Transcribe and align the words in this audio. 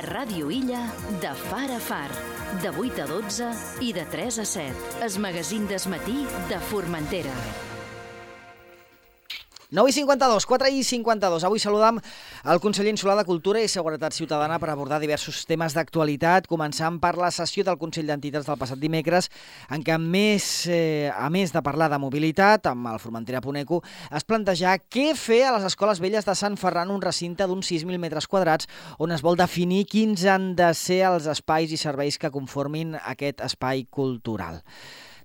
A 0.00 0.02
Ràdio 0.02 0.48
Illa, 0.48 0.78
de 1.20 1.32
far 1.36 1.66
a 1.74 1.80
far, 1.88 2.08
de 2.62 2.72
8 2.72 3.04
a 3.04 3.08
12 3.10 3.50
i 3.84 3.92
de 3.92 4.06
3 4.08 4.38
a 4.40 4.46
7. 4.48 4.92
Es 5.04 5.18
magazín 5.20 5.68
desmatí 5.68 6.24
de 6.48 6.60
Formentera. 6.70 7.36
9 9.70 9.88
i 9.88 9.92
52, 9.92 10.46
4 10.46 10.68
i 10.68 10.82
52. 10.82 11.44
Avui 11.46 11.60
saludam 11.62 12.00
el 12.42 12.58
conseller 12.58 12.90
insular 12.90 13.14
de 13.14 13.24
Cultura 13.24 13.60
i 13.62 13.68
Seguretat 13.70 14.16
Ciutadana 14.16 14.58
per 14.58 14.72
abordar 14.72 14.98
diversos 14.98 15.44
temes 15.46 15.76
d'actualitat, 15.76 16.48
començant 16.50 16.96
per 16.98 17.12
la 17.14 17.30
sessió 17.30 17.62
del 17.62 17.78
Consell 17.78 18.10
d'Entitats 18.10 18.48
del 18.48 18.58
passat 18.58 18.80
dimecres, 18.82 19.30
en 19.70 19.84
què, 19.86 19.94
més, 20.02 20.66
eh, 20.66 21.12
a 21.14 21.28
més 21.30 21.54
de 21.54 21.62
parlar 21.62 21.86
de 21.92 22.00
mobilitat, 22.02 22.66
amb 22.66 22.88
el 22.90 22.98
Formentera 22.98 23.40
Puneco, 23.44 23.78
es 24.10 24.26
plantejar 24.26 24.80
què 24.90 25.12
fer 25.14 25.44
a 25.46 25.52
les 25.54 25.68
escoles 25.70 26.02
velles 26.02 26.26
de 26.26 26.34
Sant 26.34 26.58
Ferran, 26.58 26.90
un 26.90 27.02
recinte 27.02 27.46
d'uns 27.46 27.70
6.000 27.70 28.02
metres 28.02 28.26
quadrats, 28.26 28.66
on 28.98 29.14
es 29.14 29.22
vol 29.22 29.38
definir 29.38 29.84
quins 29.86 30.26
han 30.26 30.56
de 30.58 30.72
ser 30.74 31.04
els 31.12 31.30
espais 31.30 31.70
i 31.70 31.78
serveis 31.78 32.18
que 32.18 32.32
conformin 32.34 32.98
aquest 33.04 33.40
espai 33.46 33.86
cultural. 33.86 34.64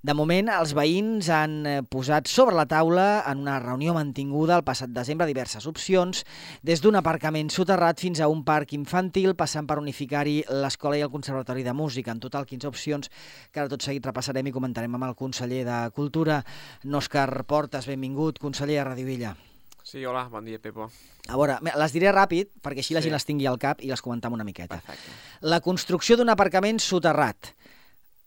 De 0.06 0.14
moment, 0.14 0.52
els 0.54 0.76
veïns 0.78 1.32
han 1.34 1.54
eh, 1.66 1.80
posat 1.90 2.28
sobre 2.30 2.54
la 2.54 2.68
taula 2.70 3.24
en 3.26 3.40
una 3.42 3.56
reunió 3.64 3.96
mantinguda 3.96 4.60
el 4.60 4.66
passat 4.68 4.92
desembre 4.94 5.26
diverses 5.26 5.66
opcions, 5.66 6.20
des 6.62 6.84
d'un 6.84 6.98
aparcament 7.00 7.50
soterrat 7.50 8.04
fins 8.04 8.20
a 8.22 8.28
un 8.30 8.44
parc 8.46 8.76
infantil, 8.78 9.34
passant 9.40 9.66
per 9.66 9.80
unificar-hi 9.82 10.44
l'escola 10.62 11.00
i 11.00 11.02
el 11.02 11.10
Conservatori 11.10 11.66
de 11.66 11.74
Música. 11.74 12.14
En 12.14 12.22
total, 12.22 12.46
15 12.46 12.70
opcions 12.70 13.10
que 13.50 13.64
ara 13.64 13.72
tot 13.72 13.82
seguit 13.82 14.06
repassarem 14.06 14.46
i 14.46 14.54
comentarem 14.54 14.94
amb 14.94 15.08
el 15.08 15.16
conseller 15.18 15.64
de 15.66 15.80
Cultura, 15.96 16.44
Òscar 16.86 17.42
Portes. 17.50 17.90
Benvingut, 17.90 18.38
conseller 18.38 18.84
a 18.84 18.86
Radio 18.92 19.08
Villa. 19.10 19.34
Sí, 19.82 20.06
hola, 20.06 20.28
bon 20.30 20.46
dia, 20.46 20.62
Pepo. 20.62 20.92
A 21.30 21.40
veure, 21.40 21.58
les 21.66 21.98
diré 21.98 22.14
ràpid 22.14 22.52
perquè 22.62 22.86
així 22.86 22.94
la 22.94 23.02
Sí. 23.02 23.10
gent 23.10 23.18
les 23.18 23.26
tingui 23.26 23.50
al 23.50 23.58
cap 23.58 23.82
i 23.82 23.90
les 23.90 24.02
comentam 24.06 24.34
una 24.34 24.46
miqueta. 24.46 24.78
Perfecte. 24.78 25.18
La 25.42 25.62
construcció 25.62 26.16
d'un 26.18 26.30
aparcament 26.30 26.78
soterrat, 26.78 27.56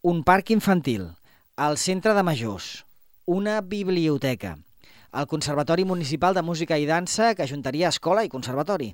un 0.03 0.25
parc 0.25 0.51
infantil, 0.51 1.11
el 1.59 1.77
centre 1.77 2.15
de 2.15 2.23
majors, 2.23 2.87
una 3.27 3.61
biblioteca, 3.61 4.59
el 5.13 5.27
Conservatori 5.27 5.85
Municipal 5.85 6.37
de 6.37 6.43
Música 6.43 6.77
i 6.79 6.85
Dansa, 6.87 7.33
que 7.35 7.43
ajuntaria 7.43 7.89
escola 7.91 8.23
i 8.23 8.31
conservatori, 8.31 8.93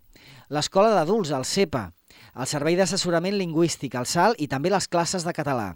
l'escola 0.49 0.95
d'adults, 0.95 1.35
el 1.37 1.45
CEPA, 1.45 1.91
el 2.33 2.49
Servei 2.49 2.79
d'Assessorament 2.79 3.37
Lingüístic, 3.37 3.99
el 4.01 4.09
SAL, 4.09 4.39
i 4.41 4.49
també 4.49 4.73
les 4.73 4.89
classes 4.89 5.29
de 5.29 5.37
català, 5.37 5.75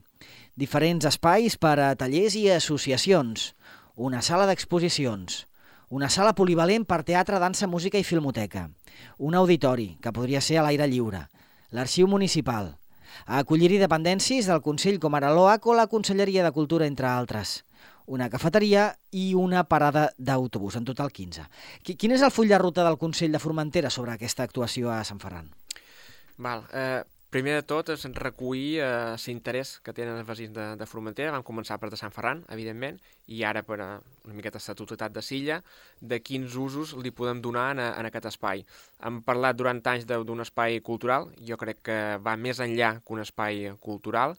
diferents 0.56 1.04
espais 1.04 1.58
per 1.60 1.76
a 1.76 1.92
tallers 1.92 2.38
i 2.40 2.46
associacions, 2.56 3.52
una 3.94 4.24
sala 4.24 4.48
d'exposicions, 4.48 5.44
una 5.92 6.08
sala 6.08 6.32
polivalent 6.32 6.88
per 6.88 7.02
teatre, 7.04 7.36
dansa, 7.36 7.68
música 7.68 8.00
i 8.00 8.08
filmoteca, 8.14 8.70
un 9.18 9.36
auditori, 9.36 9.98
que 10.00 10.16
podria 10.16 10.40
ser 10.40 10.56
a 10.56 10.64
l'aire 10.64 10.88
lliure, 10.88 11.26
l'arxiu 11.68 12.08
municipal, 12.08 12.77
acollir-hi 13.26 13.78
dependències 13.78 14.46
del 14.46 14.62
Consell 14.62 14.98
com 14.98 15.14
ara 15.14 15.32
l'OAC 15.34 15.66
o 15.66 15.74
la 15.74 15.86
Conselleria 15.86 16.44
de 16.44 16.52
Cultura, 16.52 16.86
entre 16.86 17.06
altres. 17.06 17.64
Una 18.06 18.30
cafeteria 18.30 18.96
i 19.10 19.34
una 19.34 19.64
parada 19.68 20.10
d'autobús, 20.16 20.76
en 20.76 20.84
total 20.84 21.10
15. 21.12 21.42
Qui- 21.84 21.96
Quin 21.96 22.12
és 22.12 22.22
el 22.22 22.30
full 22.30 22.48
de 22.48 22.56
ruta 22.58 22.84
del 22.84 22.96
Consell 22.98 23.32
de 23.32 23.38
Formentera 23.38 23.90
sobre 23.90 24.12
aquesta 24.12 24.42
actuació 24.44 24.90
a 24.90 25.02
Sant 25.04 25.20
Ferran? 25.20 25.50
Val, 26.38 26.64
eh, 26.72 27.02
primer 27.30 27.54
de 27.58 27.64
tot 27.68 27.90
és 27.92 28.04
recollir 28.16 28.80
eh, 28.80 29.16
l'interès 29.26 29.74
que 29.84 29.92
tenen 29.96 30.16
els 30.20 30.28
veïns 30.28 30.54
de, 30.56 30.66
de 30.80 30.86
Formentera. 30.88 31.32
Vam 31.34 31.44
començar 31.44 31.76
per 31.80 31.90
de 31.92 31.98
Sant 32.00 32.14
Ferran, 32.14 32.40
evidentment, 32.54 32.96
i 33.26 33.42
ara 33.44 33.62
per 33.66 33.78
a 33.84 33.88
una 34.24 34.36
miqueta 34.36 34.60
estatutat 34.62 35.12
de 35.12 35.22
Silla, 35.24 35.60
de 36.00 36.20
quins 36.24 36.56
usos 36.56 36.94
li 36.96 37.12
podem 37.12 37.42
donar 37.44 37.70
en, 37.74 37.82
en 37.84 38.08
aquest 38.08 38.30
espai. 38.32 38.64
Hem 39.04 39.20
parlat 39.26 39.58
durant 39.58 39.82
anys 39.92 40.08
d'un 40.08 40.44
espai 40.44 40.80
cultural, 40.84 41.28
jo 41.44 41.60
crec 41.60 41.84
que 41.90 41.98
va 42.24 42.36
més 42.36 42.62
enllà 42.64 42.94
que 43.02 43.14
un 43.16 43.20
espai 43.24 43.74
cultural, 43.80 44.38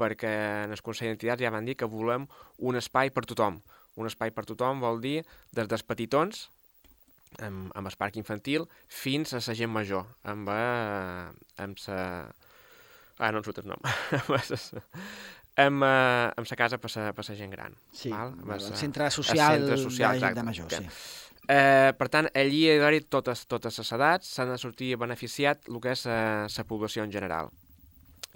perquè 0.00 0.32
en 0.64 0.72
el 0.72 0.82
Consell 0.82 1.12
d'Entitats 1.12 1.44
ja 1.44 1.52
van 1.52 1.68
dir 1.68 1.76
que 1.76 1.90
volem 1.90 2.26
un 2.58 2.80
espai 2.80 3.12
per 3.12 3.26
tothom. 3.28 3.60
Un 4.00 4.08
espai 4.08 4.32
per 4.32 4.46
tothom 4.48 4.80
vol 4.80 5.04
dir 5.04 5.20
des 5.52 5.68
dels 5.68 5.84
petitons, 5.84 6.46
amb, 7.40 7.72
amb 7.74 7.88
el 7.90 7.96
parc 7.98 8.18
infantil, 8.20 8.66
fins 8.88 9.32
a 9.32 9.40
la 9.42 9.56
gent 9.58 9.72
major, 9.72 10.06
amb, 10.24 10.50
eh, 10.52 11.62
amb 11.64 11.80
sa... 11.80 11.98
Ah, 13.18 13.30
no 13.30 13.38
em 13.38 13.46
surt 13.46 13.62
el 13.62 13.68
nom. 13.70 13.82
amb 15.64 15.84
eh, 15.86 16.28
amb 16.36 16.48
sa 16.48 16.58
casa 16.58 16.78
per 16.82 16.90
sa, 16.90 17.10
per 17.16 17.24
sa 17.24 17.36
gent 17.38 17.52
gran. 17.52 17.76
val? 18.04 18.32
Amb 18.38 18.54
el 18.56 18.62
sa- 18.64 18.76
centre 18.76 19.10
social, 19.10 19.60
centre 19.60 19.78
social, 19.78 20.20
de, 20.20 20.32
de 20.34 20.46
majors, 20.46 20.72
Que- 20.72 20.84
sí. 20.84 21.18
Eh, 21.50 21.90
per 21.98 22.06
tant, 22.08 22.28
allí 22.38 22.62
hi 22.62 22.70
ha 22.70 22.78
d'haver 22.78 23.02
totes, 23.10 23.46
totes 23.50 23.78
les 23.80 23.92
edats, 23.96 24.28
s'han 24.36 24.52
de 24.52 24.58
sortir 24.62 24.94
beneficiat 24.96 25.66
el 25.68 25.80
que 25.82 25.90
és 25.96 26.06
la 26.06 26.64
població 26.68 27.02
en 27.02 27.10
general. 27.10 27.50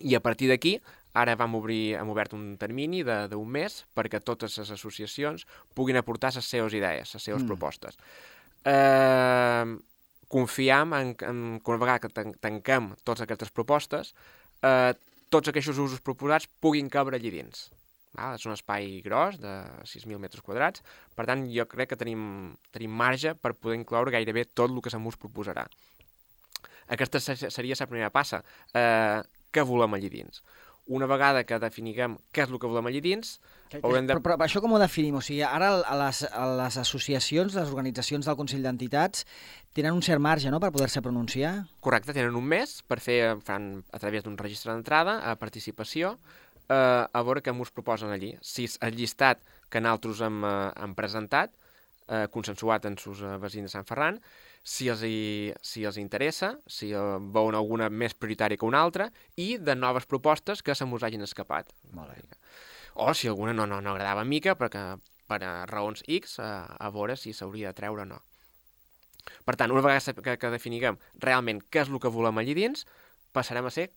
I 0.02 0.16
a 0.18 0.20
partir 0.20 0.50
d'aquí, 0.50 0.74
ara 1.16 1.36
vam 1.38 1.54
obrir, 1.56 1.96
hem 1.96 2.10
obert 2.12 2.34
un 2.36 2.56
termini 2.60 3.02
d'un 3.06 3.48
mes 3.48 3.78
perquè 3.96 4.20
totes 4.20 4.58
les 4.60 4.70
associacions 4.74 5.46
puguin 5.74 5.96
aportar 5.96 6.34
les 6.34 6.44
seves 6.44 6.74
idees, 6.76 7.14
les 7.14 7.22
seves 7.22 7.42
mm. 7.42 7.46
propostes. 7.46 7.96
Eh, 8.66 9.76
confiam 10.28 10.92
en, 10.98 11.14
en 11.22 11.60
que 11.62 11.70
una 11.70 11.78
vegada 11.78 12.00
que 12.02 12.10
tan- 12.10 12.34
tanquem 12.42 12.90
totes 13.06 13.22
aquestes 13.22 13.52
propostes, 13.54 14.12
eh, 14.66 14.92
tots 15.30 15.48
aquests 15.52 15.70
usos 15.78 16.00
proposats 16.02 16.48
puguin 16.60 16.90
cabre 16.90 17.16
allí 17.20 17.30
dins. 17.30 17.68
Val? 18.16 18.34
És 18.38 18.46
un 18.48 18.54
espai 18.56 19.02
gros, 19.04 19.38
de 19.38 19.52
6.000 19.84 20.18
metres 20.18 20.42
quadrats, 20.42 20.82
per 21.14 21.26
tant, 21.28 21.44
jo 21.52 21.66
crec 21.70 21.92
que 21.92 21.98
tenim, 22.00 22.56
tenim 22.74 22.90
marge 22.90 23.34
per 23.38 23.54
poder 23.54 23.78
incloure 23.78 24.10
gairebé 24.14 24.46
tot 24.48 24.70
el 24.72 24.80
que 24.82 24.90
se'ns 24.90 25.18
proposarà. 25.20 25.66
Aquesta 26.88 27.20
se- 27.20 27.50
seria 27.50 27.74
la 27.78 27.86
primera 27.86 28.10
passa. 28.10 28.42
Eh, 28.74 29.22
què 29.52 29.62
volem 29.66 29.94
allí 29.94 30.08
dins? 30.10 30.42
Una 30.86 31.06
vegada 31.10 31.42
que 31.42 31.58
definiguem 31.58 32.12
què 32.30 32.44
és 32.44 32.50
el 32.52 32.60
que 32.62 32.68
volem 32.70 32.86
allí 32.86 33.00
dins, 33.02 33.40
Que- 33.68 33.80
haurem 33.82 34.06
de... 34.06 34.14
Però, 34.14 34.36
però 34.38 34.46
això 34.46 34.60
com 34.62 34.76
ho 34.76 34.78
definim? 34.78 35.16
O 35.18 35.22
sigui, 35.24 35.40
ara 35.42 35.72
a 35.82 35.96
les, 35.98 36.20
a 36.30 36.44
les 36.60 36.76
associacions, 36.78 37.56
les 37.58 37.72
organitzacions 37.72 38.28
del 38.28 38.36
Consell 38.38 38.62
d'Entitats, 38.62 39.24
tenen 39.74 39.96
un 39.98 40.04
cert 40.06 40.22
marge 40.22 40.52
no?, 40.54 40.60
per 40.62 40.70
poder-se 40.70 41.02
pronunciar? 41.02 41.66
Correcte, 41.82 42.14
tenen 42.14 42.38
un 42.38 42.46
mes 42.46 42.76
per 42.86 43.00
fer, 43.02 43.18
fan 43.42 43.82
a 43.90 43.98
través 43.98 44.22
d'un 44.22 44.38
registre 44.38 44.70
d'entrada, 44.70 45.18
a 45.26 45.34
participació, 45.40 46.14
eh, 46.70 46.76
a 47.10 47.22
veure 47.26 47.42
què 47.42 47.50
ens 47.50 47.74
proposen 47.74 48.14
allí. 48.14 48.36
Si 48.40 48.70
és 48.70 48.78
el 48.86 48.94
llistat 48.94 49.42
que 49.68 49.82
nosaltres 49.82 50.22
hem, 50.22 50.38
eh, 50.46 50.56
hem 50.86 50.94
presentat, 50.94 51.50
eh, 52.06 52.28
consensuat 52.30 52.86
amb 52.86 53.02
els 53.02 53.22
eh, 53.26 53.36
veïns 53.42 53.66
de 53.66 53.74
Sant 53.74 53.84
Ferran, 53.90 54.22
si 54.66 54.88
els, 54.90 55.02
hi, 55.06 55.52
si 55.62 55.84
els 55.86 55.98
interessa, 56.02 56.56
si 56.66 56.90
eh, 56.90 57.02
veuen 57.34 57.54
alguna 57.54 57.86
més 57.86 58.16
prioritària 58.18 58.58
que 58.58 58.66
una 58.66 58.82
altra, 58.82 59.06
i 59.38 59.56
de 59.62 59.76
noves 59.78 60.08
propostes 60.10 60.62
que 60.66 60.74
se 60.74 60.88
mos 60.90 61.06
hagin 61.06 61.22
escapat. 61.22 61.70
Molt 61.94 62.10
bé. 62.10 62.40
O 62.98 63.12
si 63.14 63.30
alguna 63.30 63.54
no, 63.54 63.66
no, 63.70 63.78
no 63.84 63.92
agradava 63.92 64.24
mica, 64.26 64.56
perquè 64.58 64.82
per 65.30 65.38
a 65.46 65.52
raons 65.70 66.02
X, 66.06 66.40
a, 66.42 66.66
a 66.78 66.90
veure 66.90 67.14
si 67.20 67.34
s'hauria 67.36 67.70
de 67.70 67.78
treure 67.78 68.02
o 68.02 68.08
no. 68.10 68.18
Per 69.46 69.54
tant, 69.58 69.70
una 69.74 69.84
vegada 69.84 70.14
que, 70.18 70.36
que 70.38 70.50
definiguem 70.50 70.98
realment 71.22 71.62
què 71.70 71.84
és 71.84 71.92
el 71.92 72.02
que 72.02 72.10
volem 72.10 72.42
allí 72.42 72.54
dins, 72.58 72.86
passarem 73.34 73.66
a 73.66 73.74
ser 73.74 73.90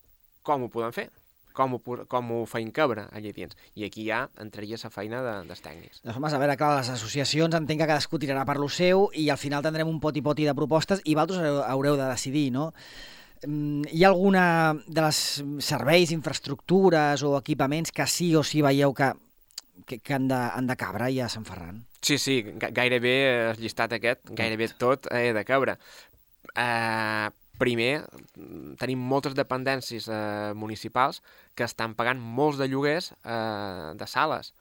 com 0.46 0.64
ho 0.64 0.70
podem 0.72 0.94
fer, 0.94 1.08
com 1.52 1.74
ho, 1.76 1.80
com 2.08 2.30
ho 2.34 2.40
feim 2.46 2.70
cabre 2.74 3.06
allí 3.12 3.32
dins. 3.36 3.56
I 3.74 3.84
aquí 3.88 4.06
ja 4.08 4.24
entraria 4.40 4.78
la 4.82 4.90
feina 4.90 5.22
de, 5.22 5.34
dels 5.48 5.62
tècnics. 5.64 6.00
Doncs, 6.04 6.16
home, 6.16 6.30
a 6.32 6.38
veure, 6.42 6.56
clar, 6.60 6.76
les 6.78 6.90
associacions 6.94 7.54
entenc 7.58 7.80
que 7.82 7.86
cadascú 7.90 8.18
tirarà 8.18 8.44
per 8.48 8.58
lo 8.58 8.68
seu 8.68 9.08
i 9.14 9.28
al 9.30 9.38
final 9.38 9.62
tindrem 9.62 9.88
un 9.88 10.00
poti-poti 10.00 10.44
de 10.48 10.54
propostes 10.54 11.02
i 11.04 11.14
vosaltres 11.14 11.64
haureu, 11.66 11.96
de 12.00 12.06
decidir, 12.10 12.50
no? 12.54 12.70
Mm, 13.46 13.86
Hi 13.92 14.04
ha 14.04 14.08
alguna 14.12 14.44
de 14.86 15.00
les 15.00 15.20
serveis, 15.64 16.10
infraestructures 16.12 17.22
o 17.24 17.36
equipaments 17.38 17.90
que 17.92 18.06
sí 18.06 18.34
o 18.36 18.42
sí 18.44 18.60
veieu 18.62 18.92
que, 18.94 19.12
que, 19.86 19.98
que 19.98 20.14
han, 20.14 20.28
de, 20.28 20.36
han 20.36 20.66
de 20.68 20.76
cabre 20.76 21.08
ja 21.14 21.24
a 21.26 21.32
Sant 21.32 21.46
Ferran? 21.48 21.86
Sí, 22.04 22.18
sí, 22.18 22.42
ga- 22.60 22.70
gairebé 22.72 23.14
el 23.50 23.60
llistat 23.60 23.92
aquest, 23.96 24.28
gairebé 24.36 24.68
tot 24.80 25.08
he 25.12 25.32
de 25.36 25.44
cabre. 25.48 25.78
Uh, 26.56 27.28
primer, 27.60 28.06
mm, 28.34 28.74
tenim 28.80 29.02
moltes 29.12 29.36
dependències 29.38 30.08
uh, 30.08 30.50
municipals 30.56 31.20
que 31.54 31.68
estan 31.68 31.94
pagant 31.98 32.18
molts 32.20 32.58
de 32.60 32.70
lloguers 32.72 33.12
uh, 33.20 33.92
de 34.00 34.08
sales. 34.08 34.54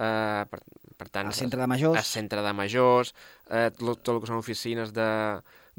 Uh, 0.00 0.46
per, 0.48 0.62
per 1.00 1.08
tant, 1.08 1.28
Al 1.28 1.36
centre 1.36 1.60
de 1.60 1.66
majors? 1.68 1.98
el 1.98 2.04
centre 2.04 2.42
de 2.44 2.52
majors, 2.52 3.14
eh, 3.48 3.70
tot, 3.72 4.02
tot 4.04 4.14
el 4.14 4.20
que 4.20 4.28
són 4.28 4.40
oficines 4.40 4.92
de, 4.92 5.08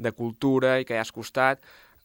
de 0.02 0.12
cultura 0.18 0.80
i 0.82 0.86
que 0.88 0.96
ja 0.98 1.04
has 1.04 1.14
costat. 1.14 1.62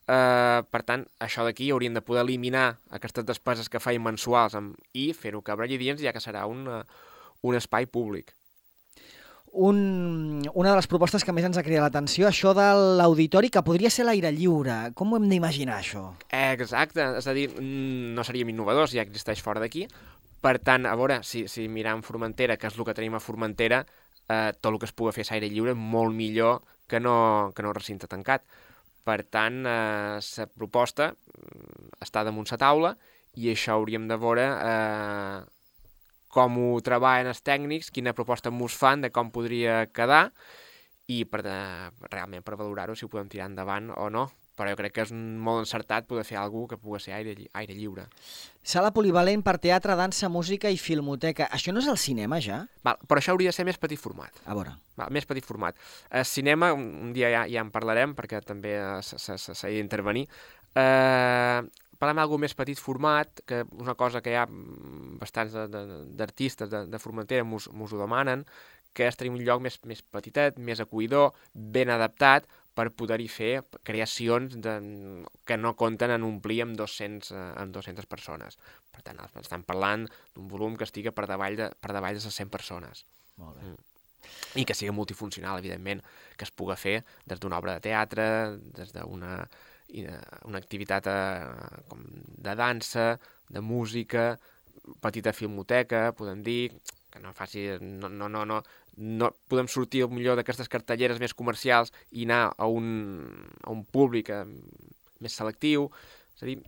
Eh, 0.07 0.59
per 0.69 0.81
tant, 0.87 1.03
això 1.25 1.43
d'aquí 1.47 1.71
hauríem 1.73 1.97
de 1.97 2.03
poder 2.05 2.21
eliminar 2.23 2.77
aquestes 2.95 3.25
despeses 3.25 3.71
que 3.73 3.81
feien 3.81 4.05
mensuals 4.05 4.55
amb, 4.59 4.77
i 4.93 5.09
fer-ho 5.17 5.41
cabre 5.41 5.65
allí 5.65 5.79
dins, 5.81 6.03
ja 6.03 6.13
que 6.15 6.21
serà 6.23 6.45
un, 6.47 6.67
eh, 6.69 6.83
un 7.41 7.57
espai 7.57 7.89
públic. 7.89 8.35
Un, 9.57 10.43
una 10.53 10.69
de 10.69 10.75
les 10.77 10.85
propostes 10.85 11.23
que 11.25 11.33
més 11.33 11.45
ens 11.47 11.57
ha 11.57 11.63
cridat 11.65 11.87
l'atenció, 11.87 12.27
això 12.27 12.51
de 12.53 12.65
l'auditori, 12.99 13.49
que 13.49 13.63
podria 13.65 13.89
ser 13.89 14.05
l'aire 14.05 14.29
lliure. 14.35 14.75
Com 14.93 15.13
ho 15.13 15.17
hem 15.17 15.25
d'imaginar, 15.31 15.79
això? 15.81 16.03
Eh, 16.29 16.51
exacte, 16.53 17.01
és 17.17 17.25
a 17.25 17.33
dir, 17.33 17.47
mm, 17.55 18.13
no 18.13 18.25
seríem 18.27 18.51
innovadors, 18.53 18.93
ja 18.93 19.01
existeix 19.01 19.41
fora 19.41 19.63
d'aquí. 19.63 19.87
Per 20.45 20.59
tant, 20.61 20.85
a 20.85 20.93
veure, 20.99 21.23
si, 21.25 21.47
si 21.49 21.65
mirem 21.67 22.05
Formentera, 22.05 22.59
que 22.61 22.69
és 22.69 22.77
el 22.77 22.85
que 22.85 22.93
tenim 22.93 23.17
a 23.17 23.23
Formentera, 23.23 23.81
eh, 24.29 24.53
tot 24.61 24.71
el 24.75 24.79
que 24.79 24.85
es 24.85 24.93
pugui 24.93 25.15
fer 25.15 25.25
a 25.25 25.31
l'aire 25.33 25.49
lliure 25.49 25.73
molt 25.73 26.13
millor 26.13 26.61
que 26.87 27.01
no, 27.01 27.51
que 27.55 27.65
no 27.65 27.73
recinte 27.73 28.07
tancat. 28.07 28.45
Per 29.07 29.23
tant, 29.25 29.63
eh, 29.65 30.21
la 30.21 30.49
proposta 30.53 31.09
mm, 31.15 31.97
està 32.05 32.23
damunt 32.27 32.45
la 32.51 32.61
taula 32.61 32.97
i 33.37 33.49
això 33.51 33.77
hauríem 33.77 34.07
de 34.09 34.17
veure 34.21 34.45
eh, 34.53 35.39
com 36.37 36.57
ho 36.61 36.71
treballen 36.85 37.31
els 37.33 37.41
tècnics, 37.41 37.89
quina 37.93 38.13
proposta 38.17 38.53
mos 38.53 38.77
fan 38.77 39.01
de 39.05 39.09
com 39.13 39.33
podria 39.33 39.85
quedar 39.89 40.27
i 41.09 41.23
per 41.25 41.41
de, 41.45 41.55
realment 42.11 42.43
per 42.45 42.59
valorar-ho 42.59 42.95
si 42.95 43.07
ho 43.07 43.09
podem 43.09 43.31
tirar 43.31 43.49
endavant 43.49 43.89
o 43.95 44.11
no 44.13 44.27
però 44.57 44.73
jo 44.73 44.79
crec 44.79 44.95
que 44.95 45.05
és 45.05 45.13
molt 45.13 45.61
encertat 45.61 46.07
poder 46.09 46.23
fer 46.25 46.39
alguna 46.41 46.71
que 46.71 46.79
pugui 46.81 46.99
ser 47.03 47.13
aire, 47.13 47.35
aire 47.59 47.75
lliure. 47.77 48.07
Sala 48.65 48.89
polivalent 48.95 49.43
per 49.45 49.55
teatre, 49.61 49.95
dansa, 49.99 50.31
música 50.33 50.71
i 50.73 50.79
filmoteca. 50.81 51.45
Això 51.53 51.71
no 51.73 51.83
és 51.83 51.89
el 51.91 51.99
cinema, 52.01 52.41
ja? 52.41 52.63
Val, 52.85 52.97
però 53.05 53.21
això 53.21 53.35
hauria 53.35 53.53
de 53.53 53.57
ser 53.57 53.67
més 53.69 53.77
petit 53.77 54.01
format. 54.01 54.41
A 54.49 54.57
veure. 54.57 54.73
Val, 54.97 55.13
més 55.13 55.29
petit 55.29 55.45
format. 55.45 55.77
El 56.09 56.25
cinema, 56.25 56.71
un 56.73 57.13
dia 57.13 57.29
ja, 57.33 57.45
ja 57.53 57.61
en 57.61 57.69
parlarem, 57.73 58.17
perquè 58.17 58.41
també 58.45 58.73
s'ha 59.05 59.69
d'intervenir. 59.69 60.25
Eh, 60.73 61.61
parlem 61.99 62.21
d'algú 62.21 62.39
més 62.41 62.55
petit 62.57 62.79
format, 62.79 63.41
que 63.49 63.63
una 63.77 63.95
cosa 63.99 64.21
que 64.21 64.33
hi 64.33 64.39
ha 64.39 64.45
bastants 65.21 65.53
d'artistes 65.53 66.69
de, 66.69 66.85
de, 66.85 66.91
de 66.93 67.01
Formentera 67.01 67.45
mos, 67.47 67.69
mos 67.73 67.93
ho 67.93 68.01
demanen, 68.01 68.45
que 68.97 69.05
és 69.05 69.17
tenir 69.17 69.33
un 69.35 69.43
lloc 69.45 69.61
més, 69.61 69.77
més 69.85 70.01
petitet, 70.01 70.57
més 70.57 70.81
acollidor, 70.81 71.35
ben 71.53 71.91
adaptat, 71.93 72.47
per 72.77 72.91
poder-hi 72.93 73.27
fer 73.31 73.51
creacions 73.87 74.53
de, 74.61 74.73
que 75.49 75.57
no 75.57 75.73
compten 75.79 76.13
en 76.13 76.25
omplir 76.27 76.59
amb 76.65 76.77
200, 76.77 77.31
eh, 77.33 77.45
amb 77.63 77.73
200 77.73 78.05
persones. 78.09 78.59
Per 78.93 79.01
tant, 79.05 79.21
estem 79.41 79.65
parlant 79.65 80.05
d'un 80.35 80.49
volum 80.51 80.77
que 80.77 80.85
estigui 80.85 81.13
per 81.13 81.25
davall 81.29 81.57
de, 81.57 81.71
per 81.81 81.95
davall 81.95 82.17
de 82.17 82.21
les 82.21 82.41
100 82.41 82.53
persones. 82.53 83.05
Molt 83.41 83.57
bé. 83.57 83.71
Mm. 83.71 83.85
I 84.61 84.65
que 84.67 84.75
sigui 84.77 84.93
multifuncional, 84.93 85.57
evidentment, 85.61 86.03
que 86.37 86.45
es 86.45 86.53
puga 86.53 86.77
fer 86.77 86.99
des 87.25 87.41
d'una 87.41 87.57
obra 87.57 87.77
de 87.77 87.85
teatre, 87.87 88.27
des 88.77 88.93
d'una 88.93 89.39
una 90.45 90.59
activitat 90.59 91.07
eh, 91.07 91.81
com 91.87 92.03
de 92.43 92.55
dansa, 92.55 93.17
de 93.49 93.61
música, 93.61 94.33
petita 95.01 95.33
filmoteca, 95.33 96.11
podem 96.17 96.43
dir, 96.43 96.71
que 97.11 97.19
no 97.23 97.33
faci... 97.33 97.67
No, 97.81 98.09
no, 98.09 98.29
no, 98.29 98.43
no, 98.45 98.61
no 98.97 99.31
podem 99.47 99.69
sortir 99.71 100.05
millor 100.11 100.37
d'aquestes 100.39 100.69
cartelleres 100.71 101.21
més 101.23 101.35
comercials 101.37 101.93
i 102.11 102.27
anar 102.27 102.53
a 102.57 102.67
un, 102.67 102.87
a 103.63 103.71
un 103.73 103.83
públic 103.85 104.31
eh, 104.33 104.43
més 105.23 105.37
selectiu. 105.39 105.89
És 106.35 106.43
a 106.43 106.49
dir, 106.49 106.59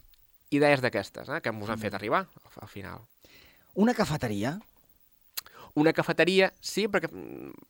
idees 0.55 0.83
d'aquestes, 0.83 1.29
eh, 1.29 1.41
que 1.43 1.53
ens 1.53 1.69
han 1.69 1.81
fet 1.81 1.93
mm. 1.93 1.99
arribar 1.99 2.25
al, 2.25 2.59
al 2.63 2.71
final. 2.71 3.05
Una 3.79 3.95
cafeteria? 3.95 4.57
Una 5.75 5.93
cafeteria, 5.93 6.49
sí, 6.61 6.87
perquè, 6.89 7.09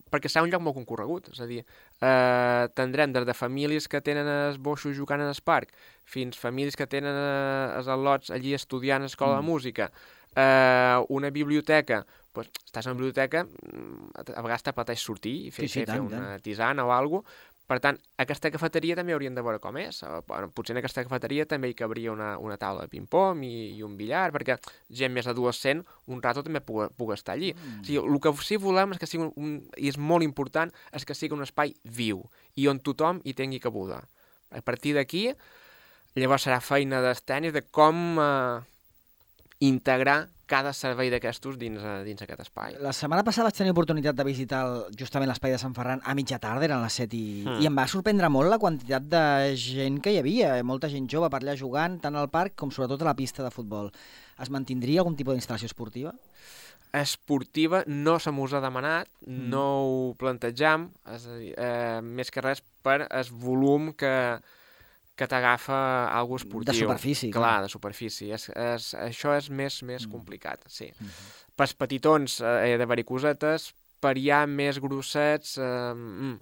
perquè 0.10 0.32
serà 0.32 0.46
un 0.46 0.54
lloc 0.54 0.64
molt 0.64 0.78
concorregut. 0.78 1.32
És 1.34 1.42
a 1.44 1.48
dir, 1.50 1.64
eh, 2.00 2.68
tindrem 2.76 3.12
des 3.16 3.26
de 3.28 3.36
famílies 3.36 3.88
que 3.88 4.02
tenen 4.02 4.28
els 4.28 4.58
boixos 4.58 4.96
jugant 4.96 5.22
en 5.22 5.28
el 5.28 5.42
parc, 5.44 5.74
fins 6.06 6.38
famílies 6.40 6.80
que 6.80 6.88
tenen 6.88 7.16
eh, 7.16 7.78
els 7.78 7.92
al·lots 7.92 8.32
allí 8.32 8.54
estudiant 8.54 9.04
a 9.04 9.10
l'escola 9.10 9.38
mm. 9.38 9.44
de 9.44 9.52
música, 9.52 9.92
eh, 10.36 11.06
una 11.10 11.30
biblioteca 11.30 12.06
pues, 12.32 12.50
estàs 12.66 12.88
a 12.88 12.94
la 12.94 12.96
biblioteca, 12.96 13.44
mm, 13.44 14.12
a 14.36 14.42
vegades 14.44 14.64
t'apeteix 14.64 15.02
sortir 15.02 15.36
i 15.48 15.52
fer, 15.52 15.66
sí, 15.66 15.74
sí, 15.74 15.80
fer, 15.82 15.88
tant, 15.90 15.98
fer 15.98 16.06
una 16.06 16.26
tant. 16.34 16.44
tisana 16.46 16.86
o 16.86 16.94
alguna 16.94 17.24
cosa. 17.26 17.49
Per 17.70 17.78
tant, 17.78 18.00
aquesta 18.18 18.50
cafeteria 18.50 18.96
també 18.98 19.14
hauríem 19.14 19.36
de 19.38 19.44
veure 19.46 19.60
com 19.62 19.76
és. 19.78 20.02
Eh, 20.02 20.22
bueno, 20.28 20.50
potser 20.58 20.74
en 20.74 20.80
aquesta 20.82 21.04
cafeteria 21.06 21.46
també 21.50 21.70
hi 21.70 21.76
cabria 21.78 22.10
una, 22.16 22.32
una 22.42 22.58
taula 22.58 22.88
de 22.88 22.90
ping-pong 22.90 23.44
i, 23.46 23.52
i 23.78 23.84
un 23.86 23.94
billar, 24.00 24.32
perquè 24.34 24.56
gent 25.02 25.14
més 25.14 25.30
adolescent 25.30 25.84
un 26.10 26.24
rato 26.24 26.42
també 26.46 26.64
pugui, 26.66 27.14
estar 27.14 27.36
allí. 27.36 27.52
Mm. 27.54 27.84
O 27.84 27.86
sigui, 27.86 28.00
el 28.02 28.22
que 28.24 28.34
sí 28.48 28.58
volem 28.58 28.96
és 28.96 29.04
que 29.04 29.10
sigui 29.12 29.28
un, 29.28 29.34
un, 29.38 29.54
i 29.78 29.92
és 29.92 30.00
molt 30.02 30.26
important, 30.26 30.74
és 30.98 31.06
que 31.06 31.18
sigui 31.18 31.38
un 31.38 31.46
espai 31.46 31.76
viu 31.86 32.24
i 32.58 32.66
on 32.72 32.82
tothom 32.82 33.22
hi 33.22 33.38
tingui 33.38 33.62
cabuda. 33.62 34.02
A 34.50 34.66
partir 34.66 34.96
d'aquí, 34.98 35.28
llavors 36.18 36.50
serà 36.50 36.58
feina 36.66 37.04
dels 37.06 37.22
tenis 37.22 37.54
de 37.54 37.62
com 37.70 38.18
eh, 38.18 38.60
integrar 39.70 40.24
cada 40.50 40.74
servei 40.74 41.12
d'aquestos 41.14 41.58
dins, 41.62 41.80
uh, 41.84 42.00
dins 42.06 42.22
aquest 42.26 42.42
espai. 42.48 42.76
La 42.82 42.94
setmana 42.96 43.24
passada 43.28 43.50
vaig 43.50 43.60
tenir 43.60 43.74
oportunitat 43.76 44.18
de 44.18 44.26
visitar 44.28 44.64
el, 44.66 44.80
justament 45.00 45.30
l'espai 45.30 45.54
de 45.54 45.60
Sant 45.62 45.76
Ferran 45.78 46.02
a 46.04 46.16
mitja 46.18 46.42
tarda, 46.42 46.66
eren 46.66 46.82
les 46.84 47.00
7 47.04 47.18
i, 47.18 47.26
mm. 47.46 47.60
i 47.64 47.70
em 47.70 47.78
va 47.78 47.86
sorprendre 47.92 48.32
molt 48.34 48.52
la 48.52 48.60
quantitat 48.62 49.06
de 49.12 49.24
gent 49.62 50.02
que 50.04 50.16
hi 50.16 50.22
havia, 50.24 50.56
eh, 50.58 50.66
molta 50.66 50.90
gent 50.92 51.08
jove 51.12 51.30
per 51.30 51.44
allà 51.44 51.56
jugant, 51.60 52.00
tant 52.02 52.18
al 52.18 52.32
parc 52.34 52.58
com 52.60 52.74
sobretot 52.74 53.06
a 53.06 53.12
la 53.12 53.18
pista 53.20 53.46
de 53.46 53.54
futbol. 53.54 53.94
Es 54.40 54.50
mantindria 54.50 55.04
algun 55.04 55.20
tipus 55.20 55.38
d'instal·lació 55.38 55.70
esportiva? 55.70 56.16
esportiva 56.90 57.84
no 57.86 58.16
se 58.18 58.32
m'us 58.34 58.54
ha 58.54 58.62
demanat, 58.64 59.10
mm. 59.22 59.50
no 59.52 59.66
ho 59.86 59.98
plantejam, 60.18 60.88
és 61.14 61.28
a 61.30 61.36
dir, 61.38 61.52
eh, 61.54 62.00
més 62.02 62.34
que 62.34 62.42
res 62.42 62.64
per 62.82 63.04
el 63.06 63.30
volum 63.44 63.92
que, 63.94 64.14
que 65.20 65.28
t'agafa 65.28 65.80
algo 66.16 66.40
esportiu. 66.40 66.72
De 66.72 66.78
superfície. 66.78 67.32
Clar, 67.34 67.44
clar. 67.44 67.68
de 67.68 67.74
superfície. 67.74 68.32
És, 68.36 68.48
és, 68.56 68.94
això 69.10 69.36
és 69.36 69.50
més 69.52 69.82
més 69.84 70.06
mm. 70.06 70.12
complicat, 70.14 70.64
sí. 70.72 70.88
Mm 70.88 71.08
-hmm. 71.08 71.36
Pels 71.60 71.76
petitons 71.76 72.40
eh, 72.42 72.78
de 72.80 72.86
varicosetes, 72.86 73.74
per 74.00 74.16
ja 74.18 74.46
més 74.48 74.80
grossets, 74.80 75.58
eh, 75.58 75.94
mm, 75.94 76.40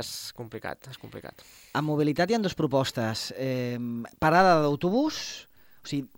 és 0.00 0.32
complicat, 0.34 0.88
és 0.90 0.98
complicat. 0.98 1.44
A 1.74 1.82
mobilitat 1.82 2.30
hi 2.30 2.34
ha 2.34 2.42
dues 2.42 2.54
propostes. 2.54 3.32
Eh, 3.36 3.78
parada 4.18 4.62
d'autobús, 4.62 5.46
o 5.84 5.86
sigui, 5.86 6.08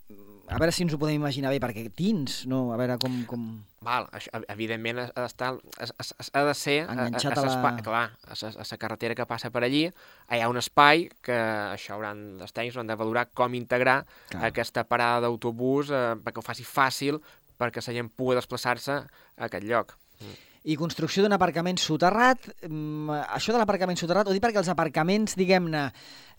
a 0.49 0.57
veure 0.57 0.73
si 0.73 0.85
ens 0.85 0.95
ho 0.95 0.99
podem 1.01 1.19
imaginar 1.19 1.53
bé, 1.53 1.61
perquè 1.61 1.85
tins, 1.95 2.43
no? 2.49 2.69
A 2.73 2.79
veure 2.81 2.97
com... 3.03 3.19
com... 3.29 3.45
Val, 3.85 4.09
això, 4.17 4.41
evidentment 4.51 5.03
ha 5.05 5.07
d'estar, 5.21 5.53
ha 5.59 6.43
de 6.49 6.55
ser 6.59 6.79
enganxat 6.89 7.37
a, 7.37 7.45
a, 7.45 7.53
a, 7.53 7.53
la... 7.77 7.85
clar, 7.85 8.03
a, 8.27 8.35
a, 8.35 8.67
la 8.73 8.81
carretera 8.81 9.17
que 9.19 9.29
passa 9.29 9.53
per 9.55 9.63
allí, 9.67 9.85
hi 9.87 10.41
ha 10.43 10.51
un 10.51 10.59
espai 10.61 11.07
que 11.25 11.37
això 11.77 11.95
hauran, 11.95 12.25
els 12.43 12.57
tècnics 12.57 12.81
han 12.81 12.91
de 12.91 12.99
valorar 12.99 13.29
com 13.31 13.55
integrar 13.55 14.01
clar. 14.33 14.43
aquesta 14.51 14.85
parada 14.89 15.29
d'autobús 15.29 15.93
eh, 15.95 16.03
perquè 16.25 16.43
ho 16.43 16.49
faci 16.49 16.67
fàcil 16.67 17.23
perquè 17.59 17.85
la 17.85 17.97
gent 18.01 18.13
pugui 18.15 18.39
desplaçar-se 18.39 19.01
a 19.05 19.49
aquest 19.49 19.67
lloc. 19.69 19.97
Mm 20.19 20.48
i 20.65 20.77
construcció 20.77 21.23
d'un 21.23 21.37
aparcament 21.37 21.79
soterrat. 21.79 22.49
Mm, 22.67 23.11
això 23.37 23.55
de 23.55 23.61
l'aparcament 23.61 23.99
soterrat, 23.99 24.29
ho 24.29 24.35
dic 24.35 24.43
perquè 24.43 24.63
els 24.63 24.71
aparcaments, 24.73 25.37
diguem-ne, 25.39 25.85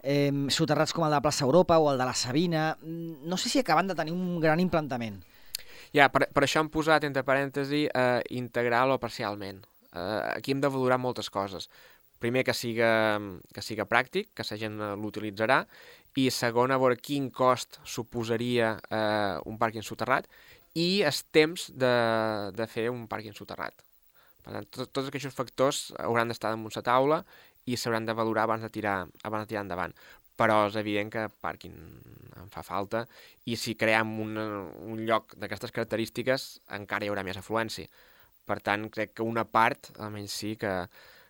eh, 0.03 0.31
soterrats 0.49 0.93
com 0.93 1.05
el 1.05 1.11
de 1.11 1.17
la 1.17 1.21
plaça 1.21 1.45
Europa 1.45 1.79
o 1.79 1.91
el 1.91 1.97
de 1.97 2.05
la 2.05 2.13
Sabina, 2.13 2.77
mm, 2.81 3.27
no 3.27 3.37
sé 3.37 3.49
si 3.49 3.59
acaben 3.59 3.87
de 3.87 3.95
tenir 3.95 4.13
un 4.13 4.39
gran 4.39 4.59
implantament. 4.59 5.23
Ja, 5.93 6.09
per, 6.09 6.27
per 6.33 6.43
això 6.43 6.59
hem 6.59 6.69
posat, 6.69 7.03
entre 7.03 7.23
parèntesi, 7.23 7.87
eh, 7.87 8.21
integral 8.29 8.91
o 8.91 8.99
parcialment. 8.99 9.63
Eh, 9.93 10.21
aquí 10.35 10.51
hem 10.51 10.61
de 10.61 10.69
valorar 10.69 10.99
moltes 10.99 11.29
coses. 11.29 11.69
Primer, 12.19 12.43
que 12.43 12.53
siga, 12.53 13.17
que 13.53 13.61
siga 13.61 13.87
pràctic, 13.87 14.33
que 14.35 14.43
la 14.43 14.57
gent 14.57 14.77
l'utilitzarà, 14.99 15.65
i 16.19 16.29
segon, 16.33 16.73
a 16.73 16.79
veure 16.81 16.99
quin 16.99 17.29
cost 17.31 17.79
suposaria 17.87 18.73
eh, 18.91 19.35
un 19.47 19.59
pàrquing 19.61 19.85
soterrat 19.85 20.27
i 20.75 21.01
els 21.07 21.23
temps 21.31 21.69
de, 21.71 21.93
de 22.55 22.67
fer 22.67 22.89
un 22.91 23.05
pàrquing 23.07 23.35
soterrat. 23.37 23.85
Per 24.49 24.55
tant, 24.55 24.65
tot, 24.73 24.89
tots 24.89 25.09
aquests 25.11 25.35
factors 25.37 25.79
hauran 26.01 26.31
d'estar 26.31 26.49
damunt 26.49 26.73
la 26.73 26.81
taula 26.81 27.19
i 27.69 27.77
s'hauran 27.77 28.07
de 28.07 28.15
valorar 28.17 28.47
abans 28.47 28.63
de, 28.65 28.69
tirar, 28.73 29.03
abans 29.21 29.45
de 29.45 29.51
tirar 29.51 29.61
endavant. 29.61 29.93
Però 30.39 30.63
és 30.65 30.77
evident 30.79 31.11
que 31.13 31.27
pàrquing 31.43 31.75
en 32.41 32.49
fa 32.49 32.63
falta 32.65 33.03
i 33.45 33.57
si 33.59 33.75
creem 33.77 34.15
un, 34.23 34.33
un 34.39 35.03
lloc 35.05 35.35
d'aquestes 35.37 35.75
característiques 35.75 36.47
encara 36.79 37.05
hi 37.05 37.11
haurà 37.13 37.21
més 37.27 37.37
afluència. 37.37 37.85
Per 38.49 38.57
tant, 38.65 38.87
crec 38.89 39.13
que 39.19 39.27
una 39.27 39.45
part, 39.45 39.91
almenys 40.01 40.33
sí, 40.41 40.55
que, 40.57 40.71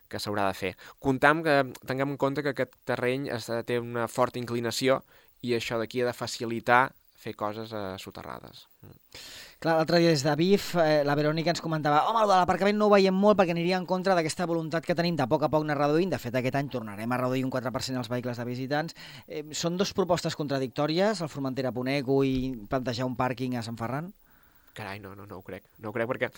que 0.08 0.22
s'haurà 0.22 0.46
de 0.48 0.56
fer. 0.56 0.72
Comptam 1.04 1.44
que 1.44 1.58
tinguem 1.84 2.14
en 2.14 2.20
compte 2.24 2.46
que 2.46 2.54
aquest 2.54 2.78
terreny 2.88 3.28
es, 3.36 3.50
té 3.68 3.76
una 3.82 4.08
forta 4.08 4.40
inclinació 4.40 5.02
i 5.44 5.52
això 5.58 5.76
d'aquí 5.76 6.00
ha 6.00 6.08
de 6.08 6.16
facilitar 6.16 6.86
fer 7.20 7.34
coses 7.36 7.72
eh, 7.76 7.96
soterrades. 8.00 8.64
Mm. 8.80 8.94
Clar, 9.60 9.74
l'altre 9.76 9.98
dia 10.00 10.12
des 10.14 10.22
de 10.24 10.32
BIF, 10.40 10.70
eh, 10.80 11.02
la 11.04 11.16
Verònica 11.18 11.52
ens 11.52 11.60
comentava 11.60 12.06
home, 12.08 12.22
de 12.24 12.32
l'aparcament 12.32 12.78
no 12.80 12.88
ho 12.88 12.94
veiem 12.94 13.14
molt 13.14 13.36
perquè 13.38 13.52
aniria 13.52 13.76
en 13.76 13.84
contra 13.88 14.16
d'aquesta 14.16 14.48
voluntat 14.48 14.86
que 14.86 14.96
tenim 14.96 15.18
de 15.18 15.26
poc 15.28 15.44
a 15.44 15.50
poc 15.52 15.66
anar 15.66 15.76
reduint. 15.78 16.14
De 16.14 16.20
fet, 16.22 16.34
aquest 16.34 16.56
any 16.56 16.72
tornarem 16.72 17.12
a 17.12 17.20
reduir 17.20 17.44
un 17.44 17.52
4% 17.52 18.00
els 18.00 18.08
vehicles 18.08 18.40
de 18.40 18.48
visitants. 18.48 18.96
Eh, 19.26 19.44
són 19.52 19.76
dos 19.76 19.92
propostes 19.92 20.38
contradictòries, 20.38 21.20
el 21.20 21.32
Formentera 21.32 21.74
Ponego 21.76 22.22
i 22.24 22.54
plantejar 22.70 23.08
un 23.08 23.18
pàrquing 23.20 23.58
a 23.60 23.66
Sant 23.66 23.76
Ferran? 23.76 24.12
Carai, 24.72 25.00
no, 25.02 25.14
no, 25.18 25.26
no 25.26 25.40
ho 25.40 25.44
crec. 25.44 25.66
No 25.82 25.90
ho 25.90 25.92
crec 25.92 26.08
perquè 26.08 26.30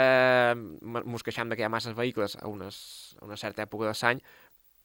eh, 0.00 0.54
mos 0.56 1.26
queixam 1.26 1.52
que 1.52 1.60
hi 1.60 1.66
ha 1.66 1.72
masses 1.72 1.96
vehicles 1.96 2.38
a, 2.40 2.46
unes, 2.48 2.78
a 3.20 3.26
una 3.26 3.36
certa 3.36 3.66
època 3.66 3.90
de 3.90 3.96
l'any, 3.98 4.22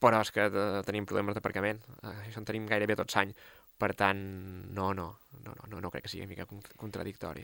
però 0.04 0.20
és 0.26 0.32
que 0.34 0.50
de, 0.52 0.66
tenim 0.88 1.08
problemes 1.08 1.38
d'aparcament. 1.38 1.80
Eh, 2.02 2.16
això 2.28 2.42
en 2.42 2.50
tenim 2.50 2.68
gairebé 2.68 2.98
tot 3.00 3.16
l'any. 3.16 3.32
Per 3.78 3.92
tant, 3.98 4.22
no, 4.76 4.94
no, 4.94 5.10
no, 5.44 5.54
no, 5.54 5.68
no, 5.72 5.82
no 5.84 5.92
crec 5.92 6.06
que 6.06 6.12
sigui 6.12 6.28
mica 6.30 6.48
contradictori. 6.48 7.44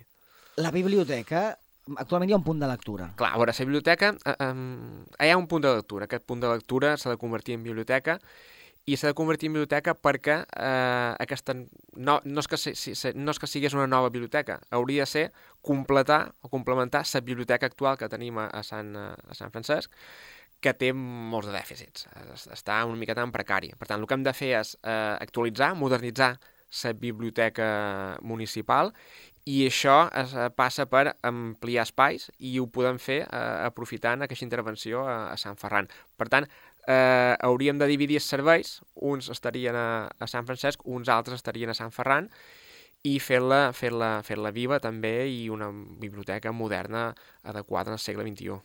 La 0.63 0.71
biblioteca, 0.71 1.49
actualment 1.97 2.31
hi 2.31 2.35
ha 2.35 2.39
un 2.39 2.45
punt 2.47 2.61
de 2.61 2.69
lectura. 2.71 3.09
Clar, 3.19 3.33
a 3.33 3.41
veure, 3.41 3.53
la 3.57 3.65
biblioteca, 3.65 4.13
eh, 4.25 4.35
eh, 4.47 5.27
hi 5.27 5.31
ha 5.31 5.37
un 5.39 5.47
punt 5.51 5.67
de 5.67 5.75
lectura. 5.75 6.07
Aquest 6.07 6.25
punt 6.27 6.43
de 6.43 6.51
lectura 6.51 6.95
s'ha 6.97 7.13
de 7.13 7.19
convertir 7.21 7.59
en 7.59 7.63
biblioteca 7.67 8.19
i 8.89 8.97
s'ha 8.97 9.11
de 9.11 9.17
convertir 9.17 9.49
en 9.49 9.59
biblioteca 9.59 9.93
perquè 9.93 10.39
eh, 10.41 11.11
aquesta 11.21 11.53
no, 11.53 12.17
no, 12.23 12.41
és 12.41 12.49
que, 12.49 12.57
si, 12.57 12.73
si, 12.75 13.13
no 13.13 13.35
és 13.35 13.39
que 13.39 13.49
sigués 13.49 13.75
una 13.77 13.87
nova 13.87 14.09
biblioteca, 14.09 14.59
hauria 14.73 15.05
de 15.05 15.11
ser 15.11 15.25
completar 15.61 16.23
o 16.41 16.49
complementar 16.49 17.03
la 17.13 17.21
biblioteca 17.21 17.69
actual 17.69 17.99
que 17.99 18.09
tenim 18.09 18.39
a, 18.41 18.47
a, 18.47 18.63
Sant, 18.65 18.95
a 18.97 19.37
Sant 19.37 19.53
Francesc, 19.53 19.91
que 20.61 20.73
té 20.77 20.91
molts 20.93 21.49
de 21.49 21.55
dèficits, 21.55 22.07
està 22.53 22.83
una 22.85 22.99
miqueta 22.99 23.25
en 23.25 23.33
precari. 23.33 23.71
Per 23.77 23.87
tant, 23.89 23.99
el 24.01 24.07
que 24.07 24.17
hem 24.17 24.25
de 24.25 24.33
fer 24.37 24.53
és 24.59 24.75
eh, 24.83 25.17
actualitzar, 25.17 25.73
modernitzar 25.75 26.35
la 26.71 26.93
biblioteca 26.95 27.67
municipal 28.23 28.93
i 29.49 29.63
això 29.65 30.05
es 30.15 30.35
eh, 30.37 30.49
passa 30.53 30.85
per 30.85 31.15
ampliar 31.25 31.83
espais 31.87 32.29
i 32.37 32.57
ho 32.61 32.67
podem 32.69 32.99
fer 33.01 33.23
eh, 33.23 33.41
aprofitant 33.65 34.21
aquesta 34.21 34.45
intervenció 34.45 35.01
a, 35.07 35.33
a 35.33 35.37
Sant 35.41 35.57
Ferran. 35.57 35.89
Per 36.17 36.29
tant, 36.29 36.45
eh, 36.87 37.35
hauríem 37.41 37.81
de 37.81 37.89
dividir 37.89 38.19
els 38.21 38.29
serveis, 38.29 38.79
uns 38.95 39.31
estarien 39.33 39.75
a, 39.75 40.09
a 40.13 40.27
Sant 40.29 40.45
Francesc, 40.45 40.85
uns 40.85 41.09
altres 41.09 41.41
estarien 41.41 41.73
a 41.73 41.77
Sant 41.77 41.93
Ferran, 41.95 42.29
i 43.03 43.17
fer-la 43.17 43.71
fer 43.73 43.89
fer, 44.21 44.37
viva 44.53 44.77
també 44.79 45.25
i 45.27 45.49
una 45.49 45.71
biblioteca 45.73 46.51
moderna 46.51 47.15
adequada 47.41 47.91
al 47.91 47.99
segle 47.99 48.27
XXI. 48.27 48.59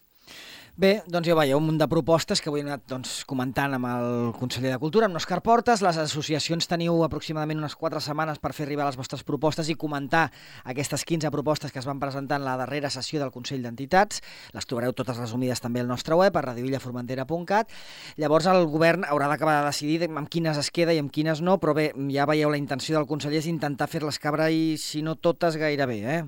Bé, 0.77 0.99
doncs 1.09 1.25
ja 1.25 1.33
veieu 1.33 1.57
un 1.57 1.65
munt 1.65 1.79
de 1.81 1.87
propostes 1.89 2.43
que 2.45 2.51
avui 2.51 2.61
hem 2.61 2.67
anat 2.69 2.83
doncs, 2.91 3.23
comentant 3.25 3.73
amb 3.73 3.87
el 3.89 4.35
conseller 4.37 4.75
de 4.75 4.81
Cultura, 4.83 5.07
amb 5.09 5.17
Òscar 5.17 5.39
Portes. 5.41 5.81
Les 5.81 5.97
associacions 6.03 6.69
teniu 6.69 6.99
aproximadament 7.01 7.63
unes 7.63 7.79
4 7.81 8.03
setmanes 8.05 8.43
per 8.43 8.51
fer 8.53 8.67
arribar 8.67 8.85
les 8.85 8.99
vostres 9.01 9.25
propostes 9.25 9.71
i 9.73 9.79
comentar 9.81 10.27
aquestes 10.69 11.07
15 11.09 11.33
propostes 11.33 11.73
que 11.73 11.81
es 11.81 11.89
van 11.89 11.97
presentar 11.97 12.37
en 12.37 12.45
la 12.45 12.59
darrera 12.61 12.93
sessió 12.93 13.25
del 13.25 13.33
Consell 13.33 13.65
d'Entitats. 13.65 14.21
Les 14.53 14.69
trobareu 14.69 14.93
totes 14.93 15.17
resumides 15.17 15.65
també 15.65 15.81
al 15.81 15.89
nostre 15.89 16.13
web, 16.21 16.37
a 16.37 16.45
radiovillaformentera.cat. 16.51 17.73
Llavors 18.21 18.53
el 18.53 18.69
govern 18.69 19.09
haurà 19.09 19.33
d'acabar 19.33 19.63
de 19.63 19.71
decidir 19.73 20.11
amb 20.11 20.29
quines 20.29 20.61
es 20.61 20.69
queda 20.69 20.93
i 20.93 21.01
amb 21.01 21.09
quines 21.09 21.41
no, 21.41 21.57
però 21.57 21.73
bé, 21.73 21.95
ja 22.13 22.29
veieu 22.29 22.53
la 22.53 22.61
intenció 22.61 23.01
del 23.01 23.09
conseller 23.09 23.41
és 23.41 23.49
intentar 23.49 23.89
fer-les 23.89 24.21
cabre 24.21 24.53
i, 24.53 24.75
si 24.77 25.01
no 25.01 25.17
totes, 25.17 25.57
gairebé, 25.57 26.03
eh? 26.05 26.25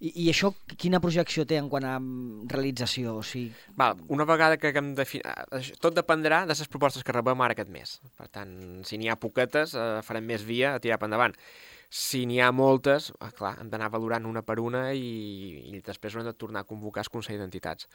I, 0.00 0.10
I 0.24 0.28
això 0.32 0.52
quina 0.80 1.00
projecció 1.02 1.44
té 1.48 1.58
en 1.60 1.68
quant 1.72 1.84
a 1.84 1.96
mm, 1.98 2.46
realització? 2.52 3.18
O 3.20 3.24
sigui... 3.26 3.50
Val, 3.76 4.00
una 4.08 4.24
vegada 4.28 4.56
que 4.60 4.70
haguem 4.70 4.94
de... 4.96 5.04
Eh, 5.20 5.60
tot 5.82 5.96
dependrà 5.96 6.44
de 6.48 6.56
les 6.56 6.70
propostes 6.72 7.04
que 7.04 7.14
rebem 7.16 7.44
ara 7.44 7.56
aquest 7.56 7.72
mes. 7.72 7.98
Per 8.16 8.28
tant, 8.32 8.54
si 8.88 9.00
n'hi 9.00 9.10
ha 9.12 9.18
poquetes, 9.20 9.76
eh, 9.76 9.90
farem 10.06 10.24
més 10.32 10.46
via 10.46 10.74
a 10.74 10.80
tirar 10.80 11.00
per 11.00 11.10
endavant. 11.10 11.36
Si 11.90 12.22
n'hi 12.24 12.40
ha 12.40 12.48
moltes, 12.54 13.10
eh, 13.18 13.32
clar, 13.36 13.56
hem 13.60 13.68
d'anar 13.72 13.90
valorant 13.92 14.28
una 14.30 14.44
per 14.46 14.56
una 14.62 14.88
i, 14.96 15.10
i 15.74 15.84
després 15.84 16.16
hem 16.16 16.24
de 16.24 16.36
tornar 16.38 16.64
a 16.64 16.70
convocar 16.70 17.04
el 17.04 17.12
Consell 17.12 17.42
d'Entitats. 17.42 17.90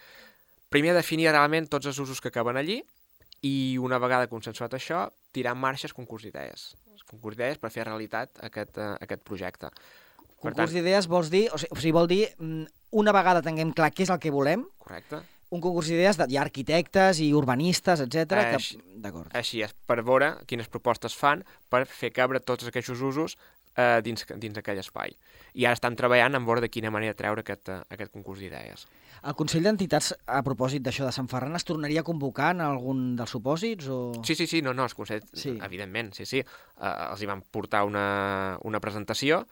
Primer, 0.69 0.93
definir 0.97 1.31
realment 1.31 1.69
tots 1.71 1.89
els 1.89 1.97
usos 2.03 2.21
que 2.21 2.29
acaben 2.29 2.57
allí 2.59 2.81
i 3.45 3.77
una 3.81 3.99
vegada 4.01 4.29
consensuat 4.29 4.73
això, 4.77 5.05
tirar 5.35 5.53
en 5.55 5.61
marxa 5.61 5.89
el 5.89 5.93
concurs 5.97 6.25
d'idees. 6.25 6.73
El 6.93 7.05
concurs 7.09 7.37
d'idees 7.37 7.61
per 7.61 7.71
fer 7.73 7.85
realitat 7.85 8.41
aquest, 8.45 8.77
uh, 8.77 8.95
aquest 9.01 9.23
projecte. 9.27 9.69
Concurs 10.45 10.75
d'idees 10.75 11.07
vols 11.11 11.31
dir, 11.33 11.45
o 11.51 11.59
sigui, 11.61 11.71
o 11.73 11.79
sigui, 11.81 11.95
vol 11.95 12.09
dir 12.11 12.23
mm, 12.37 12.65
una 13.01 13.13
vegada 13.15 13.43
tinguem 13.45 13.73
clar 13.75 13.91
què 13.93 14.05
és 14.05 14.13
el 14.13 14.21
que 14.23 14.33
volem, 14.33 14.65
Correcte. 14.81 15.21
un 15.55 15.63
concurs 15.63 15.89
d'idees, 15.91 16.21
hi 16.29 16.37
ha 16.37 16.45
arquitectes 16.45 17.19
i 17.23 17.31
urbanistes, 17.37 18.03
etc. 18.05 18.39
Així, 18.45 18.79
que... 18.79 19.01
D'acord. 19.05 19.33
Així 19.37 19.63
és, 19.65 19.75
per 19.87 20.01
veure 20.01 20.35
quines 20.49 20.71
propostes 20.71 21.17
fan 21.17 21.43
per 21.69 21.85
fer 21.89 22.13
cabre 22.15 22.41
tots 22.43 22.69
aquests 22.71 22.93
usos 22.95 23.37
eh, 23.75 24.01
dins, 24.03 24.25
dins 24.41 24.59
aquell 24.59 24.79
espai. 24.81 25.15
I 25.55 25.67
ara 25.67 25.77
estan 25.77 25.95
treballant 25.99 26.37
en 26.37 26.47
veure 26.47 26.63
de 26.63 26.71
quina 26.71 26.91
manera 26.93 27.15
treure 27.17 27.43
aquest, 27.43 27.71
uh, 27.71 27.81
aquest 27.91 28.13
concurs 28.13 28.41
d'idees. 28.43 28.87
El 29.25 29.35
Consell 29.37 29.65
d'Entitats, 29.65 30.11
a 30.29 30.41
propòsit 30.45 30.83
d'això 30.85 31.07
de 31.07 31.13
Sant 31.15 31.29
Ferran, 31.31 31.55
es 31.57 31.65
tornaria 31.65 32.03
a 32.03 32.07
convocar 32.07 32.51
en 32.53 32.61
algun 32.65 33.05
dels 33.17 33.31
supòsits? 33.33 33.87
O... 33.89 33.99
Sí, 34.27 34.35
sí, 34.37 34.47
sí, 34.47 34.61
no, 34.65 34.73
no, 34.77 34.85
el 34.85 34.97
Consell, 34.97 35.23
sí. 35.33 35.55
evidentment, 35.65 36.13
sí, 36.17 36.27
sí. 36.29 36.43
Uh, 36.77 36.91
els 37.11 37.23
hi 37.23 37.29
van 37.31 37.41
portar 37.51 37.85
una, 37.87 38.05
una 38.67 38.83
presentació 38.83 39.45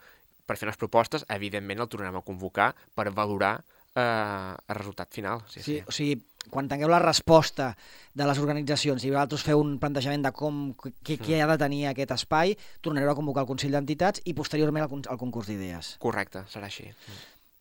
per 0.46 0.58
fer 0.60 0.68
unes 0.68 0.80
propostes, 0.80 1.24
evidentment 1.32 1.82
el 1.84 1.90
tornarem 1.92 2.20
a 2.20 2.24
convocar 2.26 2.72
per 2.94 3.10
valorar 3.16 3.56
eh, 3.94 4.54
el 4.68 4.76
resultat 4.76 5.12
final. 5.12 5.42
Sí, 5.48 5.60
sí, 5.60 5.64
sí. 5.64 5.82
O 5.86 5.94
sigui, 5.94 6.18
quan 6.50 6.68
tingueu 6.68 6.90
la 6.92 7.00
resposta 7.02 7.70
de 8.14 8.26
les 8.28 8.40
organitzacions 8.42 9.04
i 9.04 9.12
vosaltres 9.12 9.44
feu 9.46 9.60
un 9.60 9.76
plantejament 9.82 10.26
de 10.26 10.32
com, 10.36 10.64
què, 10.76 11.16
què 11.20 11.40
ha 11.40 11.48
de 11.50 11.60
tenir 11.60 11.86
aquest 11.90 12.14
espai, 12.18 12.56
tornareu 12.84 13.12
a 13.12 13.18
convocar 13.18 13.44
el 13.44 13.50
Consell 13.50 13.76
d'Entitats 13.76 14.24
i 14.24 14.36
posteriorment 14.36 14.84
el, 14.86 15.06
el 15.10 15.20
concurs 15.20 15.48
d'idees. 15.50 15.94
Correcte, 16.02 16.44
serà 16.52 16.68
així. 16.70 16.90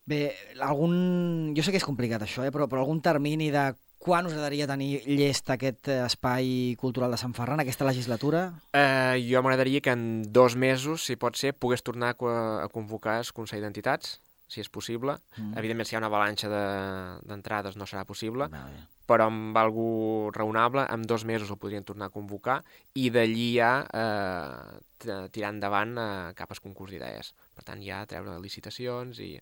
Bé, 0.09 0.33
algun... 0.59 1.53
jo 1.55 1.63
sé 1.63 1.71
que 1.71 1.79
és 1.79 1.87
complicat 1.87 2.25
això, 2.25 2.43
eh? 2.43 2.51
però, 2.51 2.67
però 2.67 2.83
algun 2.83 2.99
termini 3.03 3.47
de 3.53 3.69
quan 4.03 4.27
us 4.27 4.33
agradaria 4.35 4.67
tenir 4.67 4.99
llest 5.07 5.47
aquest 5.53 5.87
eh, 5.87 6.01
espai 6.03 6.75
cultural 6.81 7.13
de 7.13 7.19
Sant 7.21 7.31
Ferran, 7.37 7.61
aquesta 7.63 7.87
legislatura? 7.87 8.49
Eh, 8.75 9.15
jo 9.23 9.39
m'agradaria 9.39 9.79
que 9.79 9.93
en 9.95 10.03
dos 10.35 10.57
mesos, 10.59 11.05
si 11.07 11.15
pot 11.15 11.39
ser, 11.39 11.53
pogués 11.55 11.85
tornar 11.87 12.11
a, 12.11 12.33
a 12.65 12.67
convocar 12.73 13.21
el 13.21 13.31
Consell 13.31 13.63
d'Entitats, 13.63 14.17
si 14.51 14.59
és 14.59 14.69
possible. 14.69 15.15
Mm. 15.37 15.55
Evidentment, 15.61 15.87
si 15.87 15.95
hi 15.95 15.97
ha 15.97 16.03
una 16.03 16.11
avalanxa 16.11 16.51
d'entrades 16.51 17.77
de, 17.77 17.79
no 17.79 17.87
serà 17.87 18.03
possible, 18.05 18.49
vale. 18.51 18.83
però 19.07 19.29
amb 19.31 19.55
algú 19.57 19.87
raonable, 20.35 20.83
en 20.91 21.07
dos 21.07 21.23
mesos 21.23 21.53
el 21.53 21.61
podrien 21.61 21.87
tornar 21.87 22.11
a 22.11 22.13
convocar 22.13 22.59
i 22.99 23.07
d'allí 23.13 23.49
ja 23.55 23.73
eh, 23.87 25.27
tirar 25.31 25.55
endavant 25.55 25.95
eh, 25.95 26.09
cap 26.35 26.51
al 26.51 26.59
concurs 26.59 26.91
d'idees. 26.91 27.31
Per 27.55 27.63
tant, 27.63 27.79
ja 27.87 28.03
treure 28.09 28.35
licitacions 28.43 29.23
i 29.23 29.37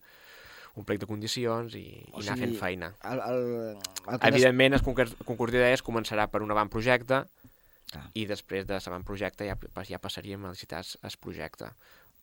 un 0.80 0.88
plec 0.88 1.02
de 1.02 1.08
condicions 1.10 1.76
i, 1.76 1.86
i 2.00 2.24
anar 2.24 2.38
fent 2.40 2.56
feina. 2.60 2.92
El, 3.08 3.22
el, 3.28 3.46
el 4.08 4.20
Evidentment, 4.30 4.78
el 4.78 4.84
concurs, 4.86 5.14
concurs 5.28 5.54
d'idees 5.54 5.84
començarà 5.84 6.28
per 6.32 6.44
un 6.46 6.54
avantprojecte 6.54 7.22
ah. 7.22 8.04
i 8.16 8.26
després 8.30 8.68
de 8.70 8.80
l'avantprojecte 8.80 9.50
ja, 9.50 9.58
ja 9.88 10.00
passaríem 10.02 10.46
a 10.48 10.54
licitar 10.56 10.84
el 10.84 11.18
projecte. 11.20 11.72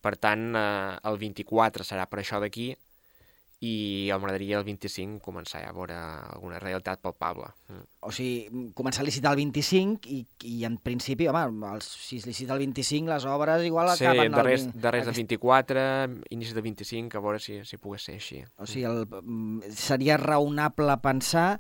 Per 0.01 0.15
tant, 0.17 0.51
eh, 0.57 0.97
el 1.11 1.19
24 1.21 1.85
serà 1.85 2.07
per 2.09 2.23
això 2.23 2.41
d'aquí 2.41 2.71
i 3.59 4.11
m'agradaria 4.15 4.61
el 4.61 4.65
25 4.67 5.19
començar 5.25 5.65
a 5.67 5.73
veure 5.75 5.97
alguna 5.99 6.61
realitat 6.63 7.01
palpable. 7.03 7.49
Mm. 7.67 7.87
O 8.07 8.13
sigui, 8.15 8.69
començar 8.79 9.03
a 9.03 9.07
licitar 9.09 9.33
el 9.35 9.41
25 9.41 10.07
i, 10.15 10.21
i 10.47 10.61
en 10.69 10.77
principi, 10.79 11.27
home, 11.27 11.43
els, 11.73 11.89
si 12.07 12.21
es 12.23 12.29
licita 12.29 12.55
el 12.55 12.63
25, 12.63 13.11
les 13.11 13.27
obres 13.27 13.67
igual 13.67 13.91
sí, 13.97 14.07
acaben... 14.07 14.31
Sí, 14.31 14.37
darrers, 14.37 14.69
el, 14.69 14.79
darrers 14.87 15.09
aquest... 15.09 15.19
del 15.19 15.27
24, 15.27 15.89
inici 16.37 16.55
del 16.55 16.67
25, 16.69 17.19
a 17.19 17.25
veure 17.27 17.43
si, 17.43 17.59
si 17.67 17.83
pogués 17.83 18.07
ser 18.07 18.17
així. 18.21 18.45
O 18.63 18.71
sigui, 18.71 18.87
el, 18.87 19.75
seria 19.75 20.21
raonable 20.23 21.01
pensar 21.03 21.51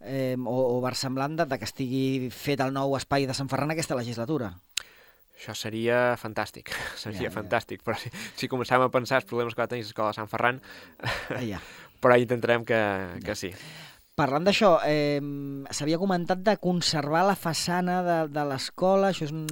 eh, 0.00 0.36
o, 0.38 0.78
o 0.78 0.80
versemblant 0.84 1.40
de, 1.42 1.48
de 1.50 1.58
que 1.58 1.66
estigui 1.66 2.30
fet 2.34 2.62
el 2.62 2.70
nou 2.74 2.94
espai 2.98 3.26
de 3.26 3.34
Sant 3.34 3.50
Ferran 3.50 3.74
aquesta 3.74 3.98
legislatura. 3.98 4.54
Això 5.38 5.54
seria 5.54 6.16
fantàstic, 6.18 6.72
seria 7.04 7.28
ja, 7.28 7.34
fantàstic, 7.34 7.82
ja. 7.82 7.86
però 7.86 7.98
si, 8.02 8.10
si 8.36 8.50
començàvem 8.50 8.88
a 8.88 8.94
pensar 8.94 9.22
els 9.22 9.28
problemes 9.28 9.54
que 9.54 9.62
va 9.62 9.70
tenir 9.70 9.86
l'escola 9.86 10.10
de 10.10 10.18
Sant 10.18 10.30
Ferran, 10.30 10.58
ja. 11.46 11.60
però 12.02 12.18
intentarem 12.18 12.66
que, 12.66 12.80
que 13.22 13.36
ja. 13.36 13.38
sí. 13.38 13.52
Parlant 14.18 14.42
d'això, 14.42 14.72
eh, 14.82 15.22
s'havia 15.70 16.00
comentat 16.00 16.40
de 16.42 16.56
conservar 16.58 17.20
la 17.28 17.36
façana 17.38 18.00
de, 18.02 18.16
de 18.34 18.42
l'escola, 18.50 19.12
això 19.12 19.28
és 19.28 19.34
un... 19.34 19.44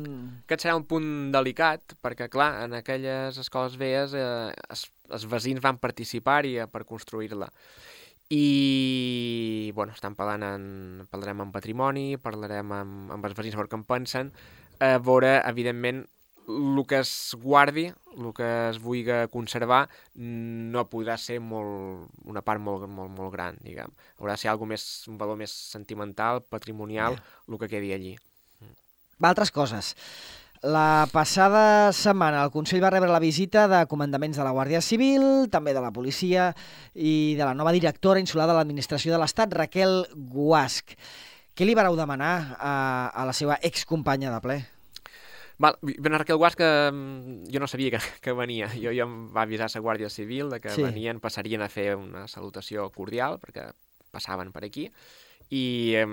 Aquest 0.42 0.64
serà 0.64 0.74
un 0.74 0.88
punt 0.90 1.06
delicat, 1.30 1.94
perquè, 2.02 2.26
clar, 2.32 2.48
en 2.64 2.74
aquelles 2.74 3.38
escoles 3.38 3.78
veies 3.78 4.16
eh, 4.18 4.50
els, 4.66 4.82
els 5.06 5.28
veïns 5.30 5.62
van 5.62 5.78
participar-hi 5.78 6.56
per 6.72 6.82
construir-la. 6.82 7.46
I, 8.34 9.70
bueno, 9.78 9.94
estan 9.94 10.18
parlant 10.18 10.42
en, 10.42 10.66
parlarem 11.14 11.44
amb 11.44 11.54
patrimoni, 11.54 12.16
parlarem 12.18 12.74
amb, 12.74 13.12
amb 13.14 13.30
els 13.30 13.38
veïns 13.38 13.54
veure 13.54 13.70
què 13.70 13.78
en 13.78 13.86
pensen, 13.86 14.34
a 14.80 14.96
veure, 14.98 15.40
evidentment, 15.48 16.04
el 16.48 16.84
que 16.86 17.00
es 17.00 17.34
guardi, 17.42 17.86
el 18.16 18.32
que 18.34 18.46
es 18.70 18.78
vulgui 18.82 19.16
conservar, 19.32 19.86
no 20.14 20.86
podrà 20.90 21.16
ser 21.18 21.40
molt, 21.42 22.06
una 22.24 22.42
part 22.46 22.62
molt, 22.62 22.86
molt, 22.86 23.10
molt 23.16 23.34
gran, 23.34 23.58
diguem. 23.64 23.92
Haurà 24.20 24.36
de 24.36 24.44
ser 24.44 24.52
algo 24.52 24.68
més, 24.68 24.86
un 25.10 25.18
valor 25.18 25.38
més 25.40 25.52
sentimental, 25.52 26.44
patrimonial, 26.46 27.18
yeah. 27.18 27.36
el 27.50 27.60
que 27.62 27.70
quedi 27.74 27.92
allí. 27.96 28.16
Va, 29.16 29.30
altres 29.30 29.50
coses. 29.50 29.94
La 30.66 31.06
passada 31.12 31.92
setmana 31.92 32.40
el 32.42 32.50
Consell 32.50 32.82
va 32.82 32.90
rebre 32.90 33.10
la 33.12 33.20
visita 33.22 33.66
de 33.68 33.84
comandaments 33.90 34.38
de 34.38 34.44
la 34.44 34.54
Guàrdia 34.56 34.80
Civil, 34.80 35.46
també 35.52 35.74
de 35.76 35.82
la 35.84 35.92
policia 35.92 36.50
i 36.94 37.36
de 37.36 37.44
la 37.44 37.54
nova 37.54 37.74
directora 37.76 38.22
insular 38.22 38.48
de 38.48 38.56
l'administració 38.56 39.12
de 39.12 39.20
l'Estat, 39.20 39.52
Raquel 39.52 40.06
Guasc. 40.32 40.96
Què 41.56 41.64
li 41.64 41.74
vareu 41.76 41.96
demanar 41.96 42.32
a, 42.60 42.72
a 43.16 43.22
la 43.24 43.32
seva 43.36 43.56
excompanya 43.64 44.28
de 44.34 44.40
ple? 44.44 44.56
Val, 45.56 45.78
ben 45.80 46.12
Raquel 46.12 46.36
Guas, 46.36 46.52
que 46.52 46.68
mm, 46.92 47.48
jo 47.48 47.62
no 47.62 47.68
sabia 47.70 47.94
que, 47.94 48.00
que 48.20 48.34
venia. 48.36 48.68
Jo 48.76 48.92
ja 48.92 49.06
em 49.08 49.14
va 49.32 49.46
avisar 49.46 49.70
la 49.72 49.80
Guàrdia 49.80 50.10
Civil 50.12 50.52
de 50.52 50.60
que 50.60 50.74
sí. 50.74 50.84
venien, 50.84 51.20
passarien 51.20 51.64
a 51.64 51.70
fer 51.72 51.94
una 51.96 52.26
salutació 52.28 52.90
cordial, 52.92 53.40
perquè 53.40 53.70
passaven 54.12 54.52
per 54.52 54.66
aquí, 54.68 54.90
i 55.48 55.62
eh, 55.96 56.04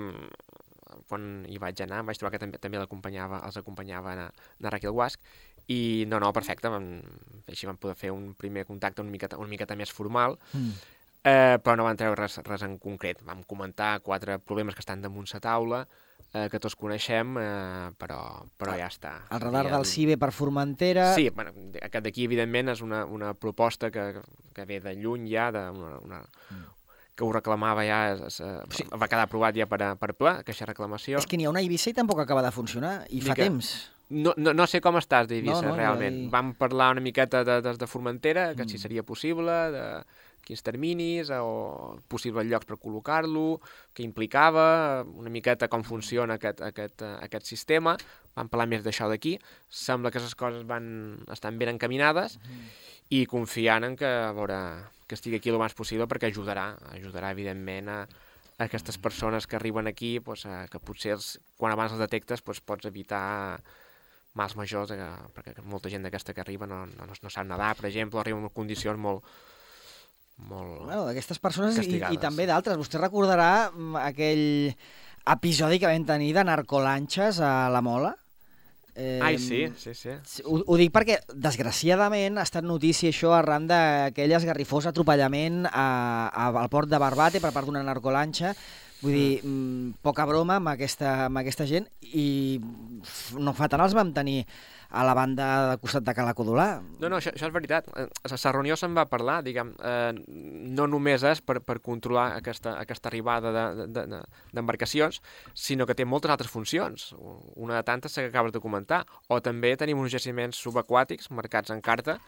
quan 1.10 1.44
hi 1.50 1.60
vaig 1.60 1.84
anar 1.84 2.00
vaig 2.08 2.16
trobar 2.16 2.32
que 2.32 2.40
també, 2.40 2.60
també 2.62 2.80
l'acompanyava, 2.80 3.42
els 3.44 3.60
acompanyava 3.60 4.16
a, 4.24 4.26
a 4.32 4.72
Raquel 4.72 4.96
Guasc, 4.96 5.20
i 5.68 6.04
no, 6.08 6.16
no, 6.24 6.32
perfecte, 6.36 6.72
vam, 6.72 6.88
així 7.48 7.68
vam 7.68 7.76
poder 7.80 7.98
fer 8.00 8.16
un 8.16 8.32
primer 8.36 8.64
contacte 8.68 9.04
una 9.04 9.12
miqueta, 9.12 9.36
una 9.40 9.52
miqueta 9.52 9.76
més 9.76 9.92
formal, 9.92 10.40
mm 10.56 10.93
eh, 11.24 11.58
però 11.64 11.76
no 11.80 11.86
van 11.88 11.96
treure 11.96 12.20
res, 12.20 12.38
res 12.44 12.62
en 12.66 12.78
concret. 12.78 13.22
Vam 13.24 13.42
comentar 13.48 13.98
quatre 14.04 14.38
problemes 14.38 14.76
que 14.76 14.84
estan 14.84 15.02
damunt 15.02 15.26
la 15.32 15.40
taula, 15.40 15.80
eh, 16.34 16.48
que 16.50 16.60
tots 16.60 16.76
coneixem, 16.76 17.36
eh, 17.40 17.90
però, 17.98 18.20
però 18.58 18.76
ja 18.76 18.90
està. 18.90 19.14
El 19.32 19.40
radar 19.40 19.64
del 19.70 19.86
CIBE 19.88 20.18
per 20.20 20.32
Formentera... 20.36 21.12
Sí, 21.16 21.30
bueno, 21.30 21.54
aquest 21.80 22.04
d'aquí, 22.04 22.26
evidentment, 22.28 22.74
és 22.74 22.84
una, 22.84 23.04
una 23.06 23.32
proposta 23.34 23.90
que, 23.94 24.10
que 24.54 24.66
ve 24.68 24.80
de 24.84 24.94
lluny 24.98 25.28
ja, 25.30 25.50
de 25.54 25.64
una, 25.70 25.96
una, 26.04 26.20
mm. 26.50 26.64
que 27.14 27.24
ho 27.24 27.32
reclamava 27.32 27.86
ja, 27.86 28.02
es, 28.12 28.40
es, 28.40 28.42
sí. 28.74 28.86
va 28.90 29.08
quedar 29.08 29.24
aprovat 29.28 29.56
ja 29.56 29.68
per, 29.70 29.80
a, 29.86 29.94
per 29.96 30.12
ple, 30.18 30.36
aquesta 30.44 30.68
reclamació. 30.68 31.22
És 31.22 31.30
que 31.30 31.38
n'hi 31.40 31.48
ha 31.48 31.54
una 31.54 31.62
a 31.62 31.66
Eivissa 31.66 31.92
i 31.94 31.96
tampoc 31.96 32.20
acaba 32.20 32.42
de 32.44 32.52
funcionar, 32.52 32.96
i 33.08 33.22
fa 33.22 33.32
Mica. 33.32 33.46
temps. 33.46 33.74
No, 34.14 34.34
no, 34.36 34.52
no 34.52 34.66
sé 34.68 34.82
com 34.84 34.98
estàs 35.00 35.30
d'Eivissa, 35.30 35.62
No, 35.62 35.72
no, 35.72 35.78
realment. 35.78 36.18
no, 36.18 36.26
i- 36.26 36.30
Vam 36.34 36.52
parlar 36.58 36.90
una 36.92 37.00
miqueta 37.00 37.40
de, 37.46 37.62
des 37.64 37.78
de 37.80 37.86
Formentera, 37.88 38.50
que 38.54 38.66
mm. 38.66 38.68
si 38.68 38.78
seria 38.78 39.02
possible, 39.06 39.54
de 39.72 39.86
quins 40.44 40.62
terminis, 40.64 41.30
o 41.34 41.96
possibles 42.10 42.46
llocs 42.48 42.68
per 42.68 42.78
col·locar-lo, 42.80 43.60
què 43.96 44.04
implicava, 44.06 45.04
una 45.04 45.32
miqueta 45.32 45.68
com 45.72 45.84
funciona 45.86 46.38
aquest, 46.38 46.62
aquest, 46.64 47.04
aquest 47.24 47.48
sistema. 47.48 47.96
Vam 48.34 48.50
parlar 48.50 48.68
més 48.70 48.84
d'això 48.84 49.08
d'aquí. 49.10 49.36
Sembla 49.68 50.12
que 50.12 50.22
les 50.22 50.34
coses 50.38 50.66
van, 50.68 50.86
estan 51.32 51.58
ben 51.60 51.74
encaminades 51.74 52.38
i 53.14 53.24
confiant 53.30 53.84
en 53.88 53.96
que, 54.00 54.08
a 54.08 54.32
veure, 54.36 54.58
que 55.08 55.16
estigui 55.18 55.38
aquí 55.38 55.52
el 55.52 55.60
més 55.60 55.76
possible 55.76 56.08
perquè 56.10 56.30
ajudarà, 56.30 56.72
ajudarà 56.96 57.30
evidentment 57.36 57.90
a, 57.92 58.02
a 58.58 58.68
aquestes 58.68 58.98
persones 58.98 59.46
que 59.46 59.56
arriben 59.56 59.86
aquí, 59.86 60.18
pues, 60.20 60.46
a, 60.46 60.64
que 60.72 60.80
potser 60.80 61.16
els, 61.18 61.34
quan 61.60 61.74
abans 61.74 61.94
els 61.94 62.02
detectes 62.02 62.42
pues, 62.42 62.62
pots 62.64 62.88
evitar 62.90 63.60
mals 64.34 64.56
majors, 64.58 64.92
eh, 64.94 65.10
perquè 65.34 65.62
molta 65.62 65.90
gent 65.92 66.04
d'aquesta 66.06 66.34
que 66.34 66.42
arriba 66.42 66.66
no, 66.66 66.84
no, 66.90 67.06
no 67.06 67.30
sap 67.30 67.46
nedar, 67.46 67.74
per 67.78 67.86
exemple, 67.90 68.20
arriba 68.20 68.40
en 68.42 68.50
condicions 68.54 68.98
molt, 68.98 69.26
molt... 70.36 70.82
Bueno, 70.84 71.04
d'aquestes 71.08 71.40
persones 71.42 71.78
i, 71.84 72.00
i 72.00 72.20
també 72.20 72.46
d'altres. 72.50 72.78
Vostè 72.80 73.00
recordarà 73.00 73.70
mm, 73.70 73.96
aquell 74.02 74.44
episodi 75.34 75.80
que 75.80 75.88
vam 75.88 76.04
tenir 76.08 76.34
de 76.36 76.44
narcolanxes 76.44 77.40
a 77.40 77.54
la 77.72 77.82
Mola? 77.84 78.14
Eh, 78.94 79.18
Ai, 79.22 79.38
sí, 79.42 79.64
sí, 79.76 79.90
sí. 79.98 80.12
Ho, 80.46 80.60
ho 80.70 80.76
dic 80.78 80.92
perquè, 80.94 81.18
desgraciadament, 81.34 82.38
ha 82.38 82.46
estat 82.46 82.66
notícia 82.66 83.10
això 83.10 83.32
arran 83.34 83.66
d'aquell 83.66 84.36
esgarrifós 84.38 84.86
atropellament 84.86 85.64
a, 85.66 85.88
a, 86.30 86.50
al 86.62 86.70
port 86.70 86.90
de 86.90 87.00
Barbate 87.02 87.42
per 87.42 87.50
part 87.54 87.66
d'una 87.66 87.82
narcolanxa. 87.82 88.54
Vull 89.02 89.16
dir, 89.18 89.40
mm, 89.42 89.98
poca 90.04 90.24
broma 90.28 90.60
amb 90.60 90.70
aquesta, 90.76 91.26
amb 91.26 91.42
aquesta 91.42 91.66
gent 91.68 91.88
i 92.14 92.60
no 93.36 93.52
fa 93.56 93.68
tant 93.68 93.82
els 93.84 93.96
vam 93.98 94.14
tenir 94.16 94.44
a 94.94 95.02
la 95.04 95.14
banda 95.18 95.46
de 95.72 95.78
costat 95.82 96.04
de 96.06 96.14
Cala 96.14 96.34
Codolà. 96.38 96.68
No, 97.02 97.08
no, 97.10 97.18
això, 97.18 97.32
això 97.34 97.48
és 97.48 97.52
veritat. 97.54 97.88
Eh, 97.98 98.06
la 98.30 98.52
reunió 98.54 98.76
se'n 98.78 98.94
va 98.96 99.04
parlar, 99.10 99.40
diguem, 99.42 99.72
eh, 99.82 100.12
no 100.78 100.86
només 100.86 101.24
és 101.26 101.40
per, 101.42 101.58
per 101.66 101.80
controlar 101.82 102.28
aquesta, 102.38 102.76
aquesta 102.80 103.10
arribada 103.10 103.50
de- 103.52 103.86
de- 103.88 104.06
de- 104.14 104.22
d'embarcacions, 104.54 105.20
sinó 105.52 105.86
que 105.86 105.94
té 105.98 106.04
moltes 106.06 106.30
altres 106.30 106.50
funcions. 106.50 107.14
Una 107.56 107.76
de 107.76 107.82
tantes 107.82 108.14
que 108.14 108.26
acabes 108.30 108.52
de 108.52 108.60
comentar. 108.60 109.04
O 109.28 109.40
també 109.42 109.76
tenim 109.76 109.98
uns 109.98 110.12
jaciments 110.14 110.56
subaquàtics 110.64 111.30
marcats 111.30 111.70
en 111.74 111.80
carta 111.82 112.20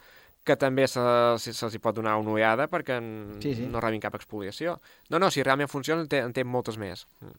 que 0.47 0.55
també 0.55 0.85
se'ls 0.87 1.41
se, 1.43 1.51
se'ls 1.51 1.73
hi 1.75 1.79
pot 1.83 1.95
donar 1.97 2.13
una 2.21 2.31
ullada 2.31 2.69
perquè 2.71 2.95
Sí, 3.43 3.53
sí. 3.55 3.65
no 3.67 3.81
rebin 3.83 3.99
cap 3.99 4.15
expoliació. 4.15 4.77
No, 5.09 5.19
no, 5.19 5.29
si 5.29 5.43
realment 5.43 5.67
funciona 5.67 6.01
en 6.01 6.07
té, 6.07 6.19
en 6.23 6.31
té 6.31 6.43
moltes 6.47 6.77
més. 6.77 7.05
Mm. 7.19 7.33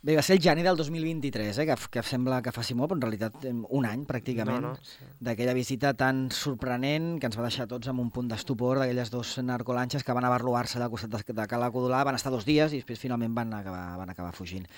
Bé, 0.00 0.14
va 0.14 0.22
ser 0.22 0.36
el 0.36 0.42
gener 0.42 0.62
del 0.62 0.76
2023, 0.78 1.58
eh, 1.58 1.64
que, 1.66 1.74
que 1.90 2.02
sembla 2.06 2.38
que 2.44 2.52
faci 2.54 2.76
molt, 2.78 2.92
però 2.92 2.98
en 3.00 3.02
realitat 3.02 3.46
em, 3.50 3.64
un 3.74 3.86
any 3.88 4.04
pràcticament. 4.06 4.62
No, 4.62 4.74
no, 4.76 4.86
sí. 4.86 5.08
d'aquella 5.26 5.56
visita 5.56 5.90
tan 5.98 6.28
sorprenent 6.30 7.16
que 7.18 7.26
ens 7.26 7.38
va 7.38 7.48
deixar 7.48 7.66
tots 7.70 7.90
amb 7.90 8.04
un 8.04 8.12
punt 8.14 8.30
d'estupor 8.30 8.78
d'aquelles 8.78 9.10
dos 9.10 9.34
narcolanxes 9.42 10.06
que 10.06 10.14
van 10.14 10.28
a 10.28 10.30
barloar-se 10.30 10.78
al 10.78 10.92
costat 10.92 11.16
de, 11.16 11.34
de 11.34 11.48
Cala 11.50 11.72
Codolà, 11.74 12.04
van 12.06 12.18
estar 12.18 12.30
dos 12.30 12.46
dies 12.46 12.72
i 12.72 12.82
després 12.84 13.02
finalment 13.02 13.34
van 13.34 13.50
acabar, 13.58 13.86
van 13.98 14.14
acabar 14.14 14.36
fugint. 14.38 14.70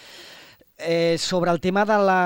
Eh, 0.79 1.19
sobre 1.21 1.53
el 1.53 1.61
tema 1.61 1.85
de 1.85 1.99
la 2.01 2.23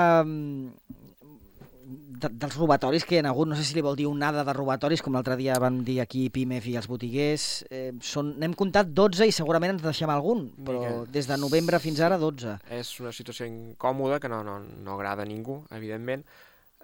de, 1.85 2.29
dels 2.29 2.55
robatoris 2.57 3.05
que 3.05 3.17
hi 3.17 3.21
ha 3.21 3.29
hagut, 3.29 3.49
no 3.49 3.57
sé 3.57 3.65
si 3.67 3.75
li 3.77 3.83
vol 3.85 3.97
dir 3.99 4.07
un 4.09 4.19
nada 4.21 4.43
de 4.47 4.55
robatoris, 4.55 5.03
com 5.05 5.15
l'altre 5.15 5.37
dia 5.39 5.57
van 5.61 5.83
dir 5.87 5.99
aquí 6.03 6.25
Pimef 6.33 6.65
i 6.71 6.77
els 6.79 6.89
botiguers, 6.89 7.45
eh, 7.69 7.91
són, 8.01 8.33
n'hem 8.41 8.55
comptat 8.57 8.89
12 8.97 9.27
i 9.29 9.35
segurament 9.35 9.75
ens 9.75 9.85
deixem 9.85 10.11
algun, 10.11 10.47
però 10.65 10.81
Mica. 10.81 11.11
des 11.13 11.29
de 11.29 11.37
novembre 11.41 11.79
fins 11.83 12.01
ara 12.01 12.17
12. 12.21 12.57
és 12.79 12.91
una 13.03 13.13
situació 13.13 13.47
incòmoda 13.49 14.19
que 14.19 14.31
no, 14.31 14.43
no, 14.43 14.59
no 14.59 14.97
agrada 14.97 15.23
a 15.23 15.29
ningú, 15.29 15.63
evidentment. 15.71 16.25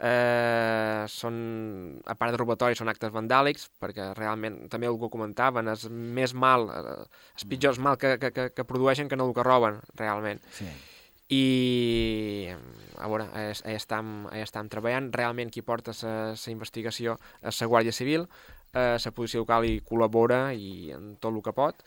Eh, 0.02 1.06
són, 1.14 1.36
a 2.10 2.16
part 2.18 2.34
de 2.34 2.38
robatoris, 2.40 2.80
són 2.82 2.90
actes 2.90 3.12
vandàlics, 3.14 3.68
perquè 3.82 4.08
realment, 4.18 4.64
també 4.72 4.90
algú 4.90 5.12
comentaven, 5.14 5.70
és 5.70 5.86
més 5.92 6.34
mal, 6.34 6.70
eh, 6.74 6.96
és 7.38 7.46
pitjor 7.46 7.76
el 7.76 7.84
mal 7.86 8.00
que, 8.02 8.16
que, 8.18 8.32
que, 8.34 8.48
que 8.56 8.66
produeixen 8.66 9.12
que 9.12 9.20
no 9.20 9.30
el 9.30 9.36
que 9.38 9.46
roben, 9.46 9.78
realment. 10.02 10.42
Sí. 10.58 10.70
I, 11.32 12.52
a 13.00 13.08
veure, 13.08 13.26
hi, 13.32 13.76
estem, 13.78 14.26
hi 14.36 14.44
estem 14.44 14.68
treballant. 14.72 15.12
Realment 15.16 15.52
qui 15.54 15.64
porta 15.64 15.96
la 16.04 16.36
investigació 16.52 17.16
és 17.40 17.62
la 17.62 17.70
Guàrdia 17.72 17.96
Civil, 17.96 18.28
eh, 18.74 18.98
la 19.00 19.12
policia 19.16 19.40
local 19.40 19.68
hi 19.68 19.80
col·labora 19.88 20.50
i 20.54 20.92
en 20.96 21.16
tot 21.24 21.32
el 21.32 21.44
que 21.46 21.54
pot, 21.56 21.86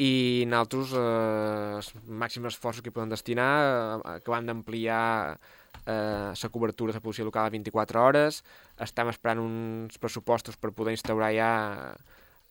i 0.00 0.44
nosaltres 0.48 0.92
eh, 0.96 1.78
els 1.78 1.90
màxims 2.08 2.52
esforços 2.52 2.84
que 2.84 2.92
podem 2.92 3.12
destinar 3.12 3.50
eh, 3.62 4.14
acabam 4.18 4.46
d'ampliar 4.48 5.02
eh, 5.86 6.32
la 6.32 6.52
cobertura 6.52 6.92
de 6.92 6.98
la 6.98 7.04
policia 7.04 7.24
local 7.24 7.46
a 7.46 7.52
24 7.52 8.00
hores. 8.00 8.42
Estem 8.80 9.08
esperant 9.12 9.40
uns 9.44 9.98
pressupostos 10.00 10.56
per 10.56 10.72
poder 10.72 10.96
instaurar 10.96 11.32
ja 11.36 11.50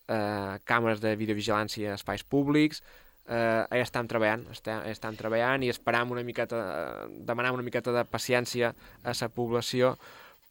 eh, 0.08 0.58
càmeres 0.66 1.02
de 1.02 1.16
videovigilància 1.18 1.92
a 1.92 1.98
espais 1.98 2.22
públics 2.22 2.82
eh, 3.28 3.62
hi 3.70 3.82
estem 3.82 4.08
treballant 4.10 4.44
estem, 4.52 4.82
estem 4.90 5.16
treballant 5.18 5.62
i 5.62 5.70
esperam 5.72 6.12
una 6.14 6.24
miqueta 6.26 6.58
eh, 6.58 7.06
demanar 7.28 7.54
una 7.54 7.66
miqueta 7.66 7.94
de 7.94 8.04
paciència 8.04 8.72
a 9.02 9.14
la 9.20 9.28
població 9.28 9.96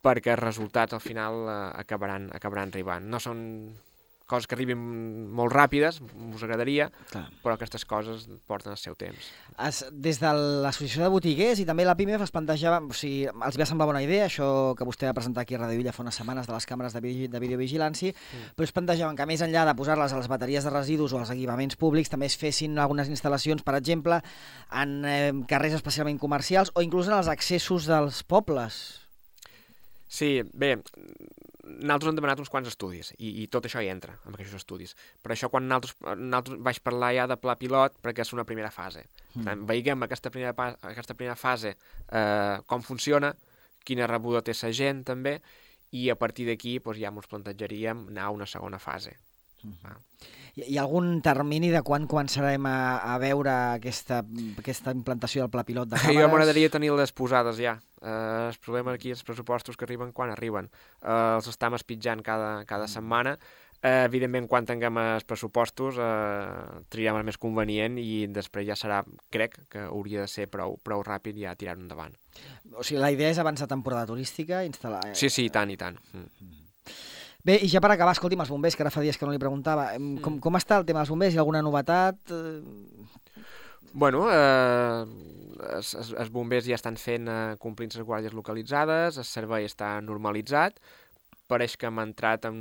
perquè 0.01 0.34
els 0.34 0.43
resultats 0.43 0.97
al 0.97 1.03
final 1.03 1.45
eh, 1.45 1.62
acabaran, 1.84 2.29
acabaran 2.34 2.73
arribant. 2.73 3.07
No 3.10 3.19
són 3.21 3.41
coses 4.32 4.48
que 4.48 4.56
arribin 4.56 4.80
molt 5.36 5.52
ràpides, 5.52 6.00
us 6.32 6.44
agradaria, 6.46 6.88
Clar. 7.12 7.26
però 7.44 7.58
aquestes 7.58 7.84
coses 7.86 8.26
porten 8.48 8.72
el 8.72 8.80
seu 8.80 8.96
temps. 8.96 9.28
Es, 9.60 9.82
des 9.91 10.22
de 10.22 10.32
l'Associació 10.63 11.04
de 11.04 11.12
Botiguers 11.12 11.60
i 11.60 11.67
també 11.67 11.84
la 11.86 11.98
PIMEF 12.00 12.24
es 12.26 12.32
plantejava, 12.34 12.80
o 12.82 12.96
sigui, 12.96 13.28
els 13.28 13.60
va 13.60 13.67
semblar 13.67 13.89
bona 13.91 14.04
idea, 14.06 14.30
això 14.30 14.72
que 14.80 14.88
vostè 14.88 15.10
va 15.10 15.15
presentar 15.20 15.44
aquí 15.44 15.60
a 15.60 15.62
Radio 15.65 15.82
Villa 15.82 15.94
fa 15.96 16.06
unes 16.06 16.15
setmanes 16.17 16.48
de 16.48 16.56
les 16.56 16.67
càmeres 16.70 16.96
de, 16.96 17.04
vi- 17.04 17.28
de 17.32 17.44
videovigilància, 17.44 18.15
mm. 18.15 18.56
però 18.56 18.70
es 18.70 18.76
plantejaven 18.80 19.20
que 19.20 19.28
més 19.30 19.44
enllà 19.44 19.67
de 19.67 19.76
posar-les 19.76 20.15
a 20.15 20.22
les 20.24 20.32
bateries 20.32 20.63
de 20.63 20.74
residus 20.74 21.13
o 21.13 21.20
als 21.20 21.34
equipaments 21.36 21.76
públics 21.76 22.10
també 22.10 22.32
es 22.32 22.39
fessin 22.39 22.80
algunes 22.80 23.12
instal·lacions, 23.12 23.65
per 23.67 23.76
exemple, 23.78 24.22
en 24.72 24.98
eh, 25.06 25.20
carrers 25.52 25.76
especialment 25.82 26.20
comercials 26.22 26.72
o 26.74 26.86
inclús 26.86 27.12
en 27.12 27.20
els 27.20 27.30
accessos 27.32 27.89
dels 27.89 28.24
pobles. 28.24 28.82
Sí, 30.12 30.41
bé, 30.54 30.74
nosaltres 31.79 32.12
hem 32.12 32.17
demanat 32.19 32.41
uns 32.43 32.51
quants 32.51 32.69
estudis 32.71 33.12
i, 33.17 33.43
i 33.43 33.47
tot 33.51 33.67
això 33.67 33.81
hi 33.84 33.89
entra, 33.91 34.17
amb 34.25 34.36
aquests 34.36 34.60
estudis. 34.60 34.95
Per 35.23 35.34
això 35.34 35.49
quan 35.53 35.67
nosaltres, 35.69 35.95
nosaltres 36.19 36.62
vaig 36.67 36.81
parlar 36.86 37.12
ja 37.17 37.27
de 37.31 37.38
pla 37.39 37.55
pilot 37.60 37.97
perquè 38.03 38.25
és 38.25 38.34
una 38.36 38.45
primera 38.47 38.71
fase. 38.73 39.07
Per 39.34 39.45
tant, 39.47 39.65
veiguem 39.69 40.07
aquesta 40.07 40.31
primera, 40.34 40.69
aquesta 40.91 41.15
primera 41.17 41.38
fase 41.39 41.75
eh, 41.75 42.57
com 42.67 42.84
funciona, 42.86 43.34
quina 43.88 44.10
rebuda 44.10 44.43
té 44.45 44.55
la 44.62 44.71
gent 44.75 45.03
també, 45.07 45.39
i 45.91 46.10
a 46.10 46.15
partir 46.15 46.47
d'aquí 46.47 46.77
doncs, 46.79 46.99
ja 46.99 47.12
ens 47.12 47.27
plantejaríem 47.27 48.07
anar 48.12 48.29
a 48.29 48.36
una 48.36 48.47
segona 48.47 48.79
fase. 48.79 49.17
Va. 49.84 49.95
Hi, 50.56 50.65
hi 50.74 50.78
ha 50.78 50.84
algun 50.84 51.21
termini 51.24 51.69
de 51.71 51.80
quan 51.88 52.08
començarem 52.12 52.65
a, 52.67 52.76
a 53.13 53.17
veure 53.21 53.54
aquesta, 53.78 54.19
aquesta 54.60 54.91
implantació 54.91 55.45
del 55.45 55.54
pla 55.54 55.63
pilot 55.63 55.93
de 55.93 55.97
Jo 56.02 56.12
càmeres? 56.12 56.30
m'agradaria 56.34 56.69
tenir-les 56.74 57.15
posades 57.15 57.62
ja. 57.62 57.78
Eh, 58.02 58.50
el 58.50 58.60
problema 58.60 58.93
aquí, 58.97 59.13
els 59.15 59.24
pressupostos 59.24 59.78
que 59.78 59.88
arriben 59.88 60.12
quan 60.12 60.34
arriben. 60.34 60.69
Eh, 61.02 61.17
els 61.38 61.47
estem 61.52 61.78
espitjant 61.80 62.24
cada, 62.26 62.54
cada 62.69 62.89
setmana. 62.91 63.38
Eh, 63.82 64.04
evidentment, 64.06 64.45
quan 64.45 64.67
tinguem 64.69 65.00
els 65.02 65.24
pressupostos, 65.26 65.95
eh, 65.97 66.82
triarem 66.93 67.17
el 67.24 67.26
més 67.26 67.39
convenient 67.41 67.95
i 67.97 68.28
després 68.30 68.67
ja 68.67 68.76
serà, 68.78 69.00
crec, 69.34 69.56
que 69.74 69.88
hauria 69.88 70.28
de 70.28 70.30
ser 70.30 70.45
prou, 70.54 70.76
prou 70.86 71.02
ràpid 71.02 71.39
ja 71.41 71.56
tirar-ho 71.58 71.82
endavant. 71.82 72.13
O 72.76 72.84
sigui, 72.86 73.00
la 73.02 73.10
idea 73.10 73.32
és 73.34 73.39
abans 73.41 73.58
de 73.63 73.67
temporada 73.71 74.06
turística 74.12 74.62
instal·lar... 74.67 75.15
Sí, 75.17 75.32
sí, 75.34 75.47
i 75.50 75.54
tant, 75.54 75.71
i 75.74 75.80
tant. 75.82 75.97
Mm. 76.13 76.61
Bé, 77.43 77.58
i 77.65 77.69
ja 77.71 77.82
per 77.82 77.89
acabar, 77.93 78.13
escolti'm, 78.13 78.43
els 78.43 78.51
bombers, 78.54 78.75
que 78.77 78.84
ara 78.86 78.91
fa 78.93 79.01
dies 79.01 79.17
que 79.17 79.25
no 79.25 79.34
li 79.34 79.41
preguntava, 79.41 79.89
em, 79.97 80.13
com, 80.21 80.38
com 80.43 80.60
està 80.60 80.77
el 80.77 80.86
tema 80.86 81.01
dels 81.01 81.10
bombers? 81.10 81.34
Hi 81.34 81.39
ha 81.39 81.45
alguna 81.45 81.63
novetat? 81.65 82.19
Eh, 82.30 82.60
Bueno, 83.93 84.27
eh, 84.32 85.06
els, 85.75 85.93
els, 85.99 86.12
els 86.15 86.30
bombers 86.32 86.63
ja 86.63 86.77
estan 86.77 86.95
fent 86.95 87.27
eh, 87.27 87.39
complint 87.60 87.91
les 87.91 88.06
guàrdies 88.08 88.36
localitzades, 88.38 89.17
el 89.19 89.27
servei 89.27 89.67
està 89.67 89.97
normalitzat, 90.06 90.80
pareix 91.51 91.75
que 91.77 91.89
hem 91.89 91.99
entrat 91.99 92.47
en 92.47 92.55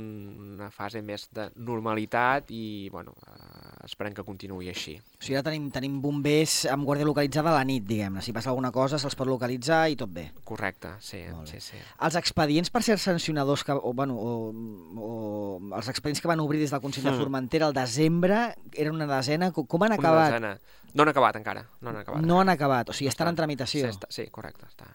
una 0.57 0.67
fase 0.75 0.99
més 1.05 1.29
de 1.33 1.47
normalitat 1.55 2.51
i, 2.51 2.89
bueno, 2.91 3.13
eh, 3.25 3.85
esperem 3.87 4.13
que 4.17 4.25
continuï 4.27 4.67
així. 4.69 4.97
O 4.99 5.23
sigui, 5.23 5.37
ara 5.39 5.45
tenim, 5.47 5.69
tenim 5.73 5.95
bombers 6.03 6.65
amb 6.71 6.85
guàrdia 6.87 7.07
localitzada 7.07 7.53
a 7.53 7.55
la 7.57 7.63
nit, 7.67 7.85
diguem-ne. 7.87 8.21
Si 8.21 8.33
passa 8.35 8.51
alguna 8.51 8.71
cosa, 8.75 8.99
se'ls 9.01 9.15
pot 9.17 9.29
localitzar 9.31 9.85
i 9.89 9.97
tot 9.99 10.11
bé. 10.13 10.27
Correcte, 10.43 10.93
sí, 10.99 11.23
sí, 11.49 11.61
sí. 11.71 11.79
Els 12.03 12.19
expedients 12.19 12.69
per 12.69 12.83
ser 12.85 12.99
sancionadors, 13.01 13.63
que, 13.63 13.73
o, 13.79 13.93
bueno, 13.97 14.19
o, 14.19 14.51
o 14.99 15.75
els 15.79 15.89
expedients 15.89 16.21
que 16.21 16.29
van 16.31 16.43
obrir 16.43 16.59
des 16.61 16.71
del 16.75 16.81
Consell 16.83 17.03
de 17.07 17.11
Mm. 17.11 17.19
Formentera 17.21 17.67
al 17.67 17.73
desembre, 17.73 18.55
eren 18.73 18.95
una 18.95 19.07
desena, 19.07 19.51
com, 19.51 19.65
han 19.83 19.91
Una 19.93 19.95
acabat? 19.99 20.31
desena. 20.31 20.57
No 20.93 21.03
han 21.03 21.09
acabat 21.09 21.35
encara, 21.39 21.65
no 21.79 21.89
han 21.89 21.97
acabat. 22.01 22.21
No 22.25 22.39
han 22.41 22.49
acabat, 22.49 22.89
o 22.89 22.93
sigui, 22.93 23.07
estan 23.07 23.27
en 23.29 23.35
Sí, 23.35 23.37
tramitació. 23.37 23.87
està, 23.87 24.07
sí 24.09 24.27
correcte, 24.31 24.65
està. 24.65 24.87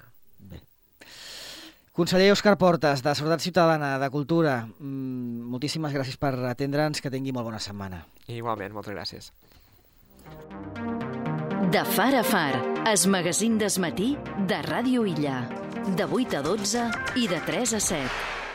Conseller 1.96 2.28
Òscar 2.28 2.58
Portes, 2.60 3.00
de 3.00 3.12
Seguretat 3.16 3.40
Ciutadana, 3.40 3.94
de 3.96 4.10
Cultura, 4.12 4.66
mm, 4.66 5.46
moltíssimes 5.48 5.94
gràcies 5.96 6.18
per 6.20 6.34
atendre'ns, 6.44 7.00
que 7.00 7.08
tingui 7.10 7.32
molt 7.32 7.48
bona 7.48 7.58
setmana. 7.58 8.02
Igualment, 8.28 8.74
moltes 8.74 8.92
gràcies. 8.92 9.32
De 11.72 11.84
far 11.96 12.14
a 12.14 12.22
far, 12.22 12.52
es 12.92 13.06
magazín 13.06 13.56
desmatí 13.56 14.18
de 14.46 14.60
Ràdio 14.60 15.06
Illa. 15.08 15.48
De 15.96 16.04
8 16.04 16.36
a 16.36 16.42
12 16.42 16.90
i 17.16 17.28
de 17.28 17.40
3 17.46 17.72
a 17.72 17.80
7. 17.80 18.45